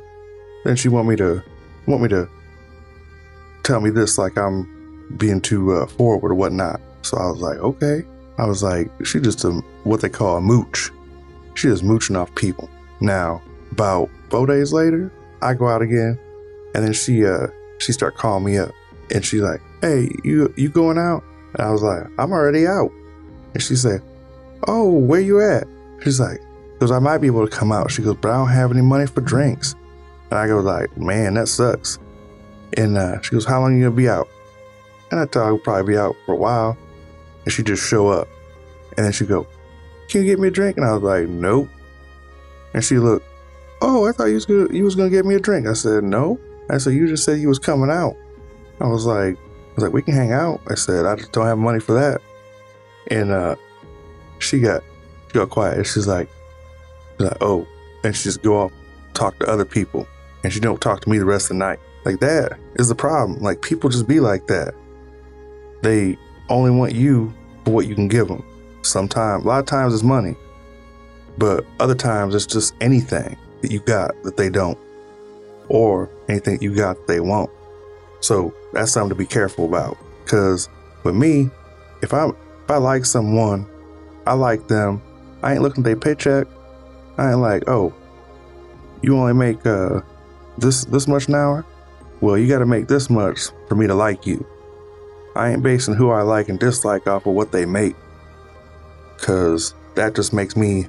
then 0.64 0.76
she 0.76 0.88
want 0.88 1.06
me 1.06 1.16
to 1.16 1.42
want 1.86 2.02
me 2.02 2.08
to 2.08 2.28
tell 3.62 3.80
me 3.80 3.90
this 3.90 4.18
like 4.18 4.38
I'm 4.38 5.16
being 5.16 5.40
too 5.40 5.72
uh, 5.72 5.86
forward 5.86 6.32
or 6.32 6.34
whatnot. 6.34 6.80
So 7.02 7.18
I 7.18 7.26
was 7.26 7.40
like, 7.40 7.58
okay. 7.58 8.02
I 8.38 8.46
was 8.46 8.62
like, 8.62 8.90
she 9.04 9.20
just 9.20 9.44
a 9.44 9.50
what 9.84 10.00
they 10.00 10.08
call 10.08 10.38
a 10.38 10.40
mooch. 10.40 10.90
She 11.54 11.68
is 11.68 11.82
mooching 11.82 12.16
off 12.16 12.34
people. 12.34 12.68
Now, 13.00 13.42
about 13.72 14.10
four 14.30 14.46
days 14.46 14.72
later, 14.72 15.12
I 15.42 15.54
go 15.54 15.68
out 15.68 15.82
again, 15.82 16.18
and 16.74 16.84
then 16.84 16.92
she 16.92 17.24
uh 17.24 17.48
she 17.78 17.92
start 17.92 18.16
calling 18.16 18.44
me 18.44 18.58
up, 18.58 18.72
and 19.12 19.24
she's 19.24 19.40
like, 19.40 19.60
"Hey, 19.80 20.10
you 20.22 20.52
you 20.56 20.68
going 20.68 20.98
out?" 20.98 21.24
And 21.54 21.66
I 21.66 21.70
was 21.70 21.82
like, 21.82 22.06
"I'm 22.18 22.32
already 22.32 22.66
out." 22.66 22.92
And 23.54 23.62
she 23.62 23.76
said, 23.76 24.02
"Oh, 24.68 24.90
where 24.90 25.20
you 25.20 25.40
at?" 25.40 25.66
She's 26.02 26.20
like, 26.20 26.40
"Cause 26.78 26.90
I 26.90 26.98
might 26.98 27.18
be 27.18 27.26
able 27.26 27.46
to 27.46 27.56
come 27.56 27.72
out." 27.72 27.90
She 27.90 28.02
goes, 28.02 28.16
"But 28.20 28.30
I 28.30 28.36
don't 28.36 28.48
have 28.48 28.70
any 28.70 28.82
money 28.82 29.06
for 29.06 29.20
drinks." 29.20 29.74
And 30.30 30.38
I 30.38 30.46
go 30.46 30.60
like, 30.60 30.96
"Man, 30.96 31.34
that 31.34 31.48
sucks." 31.48 31.98
And 32.76 32.96
uh, 32.96 33.20
she 33.22 33.30
goes, 33.32 33.44
"How 33.44 33.60
long 33.60 33.76
you 33.76 33.84
gonna 33.84 33.96
be 33.96 34.08
out?" 34.08 34.28
And 35.10 35.18
I 35.18 35.24
thought 35.24 35.48
I 35.48 35.52
would 35.52 35.64
probably 35.64 35.94
be 35.94 35.98
out 35.98 36.14
for 36.24 36.34
a 36.34 36.38
while. 36.38 36.76
And 37.44 37.52
she 37.52 37.62
just 37.62 37.88
show 37.88 38.08
up, 38.08 38.28
and 38.96 39.04
then 39.04 39.12
she 39.12 39.24
go, 39.24 39.46
can 40.10 40.22
you 40.22 40.26
get 40.26 40.38
me 40.38 40.48
a 40.48 40.50
drink? 40.50 40.76
And 40.76 40.84
I 40.86 40.92
was 40.92 41.02
like, 41.02 41.28
nope. 41.28 41.68
And 42.74 42.84
she 42.84 42.98
looked, 42.98 43.26
oh, 43.80 44.06
I 44.06 44.12
thought 44.12 44.26
you 44.26 44.34
was 44.34 44.46
gonna 44.46 44.72
you 44.72 44.84
was 44.84 44.94
gonna 44.94 45.10
get 45.10 45.24
me 45.24 45.34
a 45.34 45.40
drink. 45.40 45.66
I 45.66 45.72
said, 45.72 46.04
no. 46.04 46.38
I 46.68 46.78
said, 46.78 46.94
you 46.94 47.08
just 47.08 47.24
said 47.24 47.38
you 47.38 47.48
was 47.48 47.58
coming 47.58 47.90
out. 47.90 48.14
I 48.80 48.86
was 48.86 49.04
like, 49.04 49.36
I 49.36 49.74
was 49.74 49.84
like, 49.84 49.92
we 49.92 50.02
can 50.02 50.14
hang 50.14 50.32
out. 50.32 50.60
I 50.68 50.74
said, 50.74 51.06
I 51.06 51.16
just 51.16 51.32
don't 51.32 51.46
have 51.46 51.58
money 51.58 51.80
for 51.80 51.94
that. 51.94 52.20
And 53.08 53.30
uh, 53.30 53.56
she 54.38 54.60
got 54.60 54.82
she 55.28 55.34
got 55.34 55.50
quiet. 55.50 55.78
And 55.78 55.86
She's 55.86 56.06
like, 56.06 56.28
she's 57.18 57.28
like, 57.28 57.38
oh, 57.40 57.66
and 58.04 58.14
she 58.14 58.24
just 58.24 58.42
go 58.42 58.58
off 58.58 58.72
talk 59.14 59.38
to 59.40 59.46
other 59.46 59.64
people, 59.64 60.06
and 60.44 60.52
she 60.52 60.60
don't 60.60 60.80
talk 60.80 61.00
to 61.00 61.10
me 61.10 61.18
the 61.18 61.24
rest 61.24 61.46
of 61.46 61.48
the 61.50 61.54
night. 61.58 61.78
Like 62.04 62.20
that 62.20 62.58
is 62.76 62.88
the 62.88 62.94
problem. 62.94 63.40
Like 63.40 63.62
people 63.62 63.90
just 63.90 64.08
be 64.08 64.20
like 64.20 64.46
that. 64.46 64.74
They 65.82 66.18
only 66.48 66.70
want 66.70 66.94
you 66.94 67.32
for 67.64 67.72
what 67.72 67.86
you 67.86 67.94
can 67.94 68.08
give 68.08 68.28
them. 68.28 68.44
Sometimes, 68.82 69.44
a 69.44 69.48
lot 69.48 69.60
of 69.60 69.66
times 69.66 69.94
it's 69.94 70.02
money, 70.02 70.34
but 71.38 71.64
other 71.78 71.94
times 71.94 72.34
it's 72.34 72.46
just 72.46 72.74
anything 72.80 73.36
that 73.62 73.70
you 73.70 73.80
got 73.80 74.10
that 74.22 74.36
they 74.36 74.48
don't, 74.48 74.78
or 75.68 76.08
anything 76.28 76.60
you 76.62 76.74
got 76.74 76.96
that 76.96 77.06
they 77.06 77.20
won't. 77.20 77.50
So 78.20 78.54
that's 78.72 78.92
something 78.92 79.10
to 79.10 79.14
be 79.14 79.26
careful 79.26 79.64
about. 79.66 79.96
Because 80.24 80.68
with 81.04 81.14
me, 81.14 81.50
if 82.02 82.14
I 82.14 82.28
if 82.28 82.70
I 82.70 82.76
like 82.76 83.04
someone, 83.04 83.66
I 84.26 84.34
like 84.34 84.68
them. 84.68 85.02
I 85.42 85.52
ain't 85.52 85.62
looking 85.62 85.82
at 85.82 85.86
their 85.86 85.96
paycheck. 85.96 86.46
I 87.18 87.30
ain't 87.30 87.40
like, 87.40 87.68
oh, 87.68 87.94
you 89.02 89.16
only 89.16 89.34
make 89.34 89.64
uh 89.66 90.00
this 90.58 90.84
this 90.86 91.08
much 91.08 91.28
an 91.28 91.34
hour. 91.34 91.64
Well, 92.20 92.36
you 92.36 92.48
got 92.48 92.58
to 92.58 92.66
make 92.66 92.86
this 92.86 93.08
much 93.08 93.48
for 93.66 93.74
me 93.74 93.86
to 93.86 93.94
like 93.94 94.26
you. 94.26 94.46
I 95.34 95.50
ain't 95.50 95.62
basing 95.62 95.94
who 95.94 96.10
I 96.10 96.22
like 96.22 96.50
and 96.50 96.58
dislike 96.58 97.06
off 97.06 97.26
of 97.26 97.34
what 97.34 97.50
they 97.50 97.64
make 97.64 97.96
because 99.20 99.74
that 99.94 100.14
just 100.14 100.32
makes 100.32 100.56
me 100.56 100.86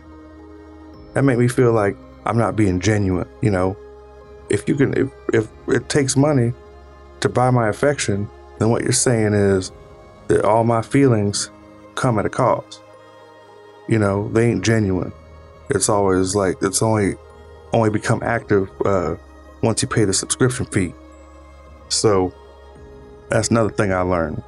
that 1.13 1.23
make 1.23 1.37
me 1.37 1.47
feel 1.47 1.73
like 1.73 1.97
I'm 2.25 2.37
not 2.37 2.55
being 2.55 2.79
genuine. 2.79 3.27
You 3.41 3.51
know, 3.51 3.77
if 4.49 4.67
you 4.67 4.75
can, 4.75 4.97
if, 4.97 5.09
if 5.33 5.49
it 5.67 5.89
takes 5.89 6.15
money 6.15 6.53
to 7.19 7.29
buy 7.29 7.51
my 7.51 7.67
affection, 7.67 8.29
then 8.59 8.69
what 8.69 8.83
you're 8.83 8.93
saying 8.93 9.33
is 9.33 9.71
that 10.29 10.45
all 10.45 10.63
my 10.63 10.81
feelings 10.81 11.51
come 11.95 12.17
at 12.17 12.25
a 12.25 12.29
cost. 12.29 12.81
You 13.89 13.99
know, 13.99 14.29
they 14.29 14.49
ain't 14.49 14.63
genuine. 14.63 15.11
It's 15.69 15.89
always 15.89 16.35
like 16.35 16.55
it's 16.61 16.81
only 16.81 17.15
only 17.73 17.89
become 17.89 18.21
active 18.23 18.69
uh, 18.85 19.15
once 19.61 19.81
you 19.81 19.87
pay 19.87 20.05
the 20.05 20.13
subscription 20.13 20.65
fee. 20.67 20.93
So 21.89 22.33
that's 23.29 23.49
another 23.49 23.69
thing 23.69 23.91
I 23.91 24.01
learned. 24.01 24.41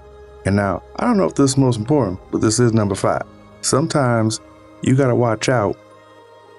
And 0.45 0.55
now 0.55 0.83
I 0.95 1.05
don't 1.05 1.17
know 1.17 1.25
if 1.25 1.35
this 1.35 1.51
is 1.51 1.57
most 1.57 1.77
important, 1.77 2.19
but 2.31 2.39
this 2.39 2.59
is 2.59 2.71
number 2.71 2.95
five 2.95 3.23
sometimes 3.63 4.39
you 4.81 4.95
got 4.95 5.07
to 5.07 5.15
watch 5.15 5.49
out 5.49 5.77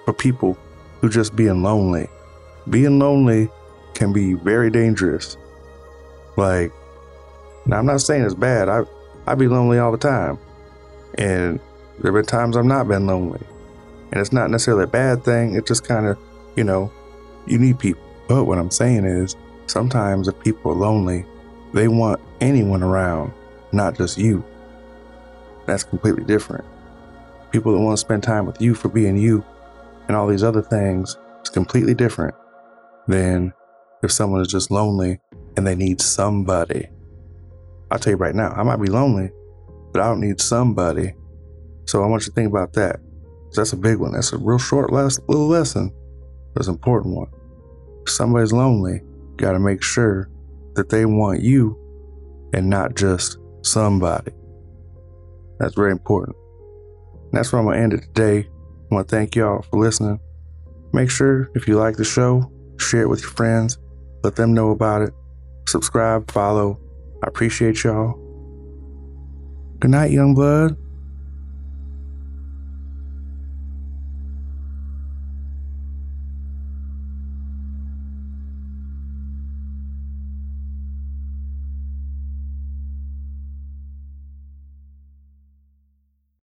for 0.05 0.13
people 0.13 0.59
who 1.01 1.09
just 1.09 1.37
being 1.37 1.63
lonely. 1.63 2.09
Being 2.69 2.99
lonely 2.99 3.51
can 3.95 4.13
be 4.13 4.35
very 4.35 4.71
dangerous. 4.71 5.37
Like, 6.37 6.73
now 7.67 7.79
I'm 7.79 7.87
not 7.87 8.01
saying 8.01 8.25
it's 8.25 8.35
bad. 8.35 8.69
I 8.69 8.83
I 9.27 9.35
be 9.35 9.49
lonely 9.49 9.79
all 9.79 9.93
the 9.93 9.99
time, 9.99 10.39
and 11.17 11.59
there 11.99 12.13
have 12.13 12.15
been 12.15 12.27
times 12.27 12.57
I've 12.57 12.65
not 12.65 12.89
been 12.89 13.07
lonely, 13.07 13.41
and 14.11 14.21
it's 14.21 14.33
not 14.33 14.51
necessarily 14.51 14.85
a 14.85 14.89
bad 14.89 15.25
thing. 15.25 15.55
It's 15.55 15.69
just 15.69 15.87
kind 15.87 16.07
of, 16.07 16.19
you 16.57 16.65
know, 16.65 16.93
you 17.47 17.59
need 17.59 17.79
people. 17.79 18.03
But 18.29 18.45
what 18.45 18.59
I'm 18.59 18.71
saying 18.71 19.05
is, 19.05 19.37
sometimes 19.67 20.29
if 20.29 20.39
people 20.41 20.73
are 20.73 20.75
lonely, 20.75 21.25
they 21.73 21.89
want 21.89 22.21
anyone 22.41 22.83
around, 22.83 23.33
not 23.73 23.97
just 23.97 24.19
you. 24.19 24.45
That's 25.67 25.85
completely 25.85 26.25
different 26.25 26.67
people 27.55 27.73
that 27.73 27.79
want 27.79 27.97
to 27.97 28.01
spend 28.01 28.21
time 28.21 28.47
with 28.47 28.61
you 28.61 28.75
for 28.75 28.89
being 28.89 29.17
you 29.17 29.45
and 30.09 30.17
all 30.17 30.27
these 30.27 30.43
other 30.43 30.61
things 30.61 31.17
is 31.45 31.51
completely 31.51 31.95
different 31.95 32.35
than 33.07 33.53
if 34.03 34.11
someone 34.11 34.41
is 34.41 34.49
just 34.49 34.73
lonely 34.73 35.21
and 35.57 35.65
they 35.65 35.77
need 35.77 36.01
somebody. 36.01 36.89
I'll 37.93 38.01
tell 38.01 38.15
you 38.15 38.17
right 38.17 38.35
now, 38.35 38.51
I 38.51 38.65
might 38.65 38.81
be 38.81 38.89
lonely, 38.89 39.31
but 39.93 40.03
I 40.03 40.07
don't 40.07 40.21
need 40.21 40.41
somebody. 40.41 41.15
So 41.87 42.03
I 42.03 42.09
want 42.09 42.23
you 42.23 42.31
to 42.31 42.33
think 42.33 42.51
about 42.51 42.73
that. 42.73 42.99
That's 43.53 43.73
a 43.73 43.77
big 43.77 43.99
one. 43.99 44.15
That's 44.15 44.33
a 44.33 44.39
real 44.39 44.59
short 44.59 44.93
last 44.93 45.21
little 45.29 45.47
lesson, 45.47 45.93
but 46.55 46.61
it's 46.63 46.69
an 46.69 46.75
important 46.75 47.15
one. 47.15 47.31
If 48.05 48.13
somebody's 48.13 48.53
lonely, 48.53 49.01
got 49.37 49.53
to 49.53 49.61
make 49.61 49.81
sure 49.81 50.29
that 50.75 50.89
they 50.89 51.05
want 51.05 51.41
you 51.41 51.79
and 52.53 52.69
not 52.69 52.97
just 52.97 53.39
somebody. 53.63 54.33
That's 55.61 55.77
very 55.77 55.93
important. 55.93 56.37
That's 57.35 57.53
where 57.53 57.61
I'm 57.61 57.67
going 57.67 57.77
to 57.77 57.83
end 57.83 57.95
it 57.95 58.03
today. 58.03 58.49
I 58.91 58.95
want 58.95 59.09
to 59.09 59.17
thank 59.17 59.35
y'all 59.35 59.63
for 59.63 59.81
listening. 59.81 60.21
Make 60.93 61.11
sure 61.11 61.51
if 61.55 61.67
you 61.67 61.77
like 61.77 61.97
the 61.97 62.05
show, 62.05 62.51
share 62.79 63.03
it 63.03 63.09
with 63.09 63.23
your 63.23 63.31
friends, 63.31 63.79
let 64.23 64.37
them 64.37 64.55
know 64.55 64.71
about 64.71 65.03
it. 65.03 65.13
Subscribe, 65.69 66.31
follow. 66.31 66.79
I 67.25 67.27
appreciate 67.27 67.83
y'all. 67.83 68.21
Good 69.81 69.91
night, 69.91 70.13
young 70.13 70.35
blood. 70.35 70.77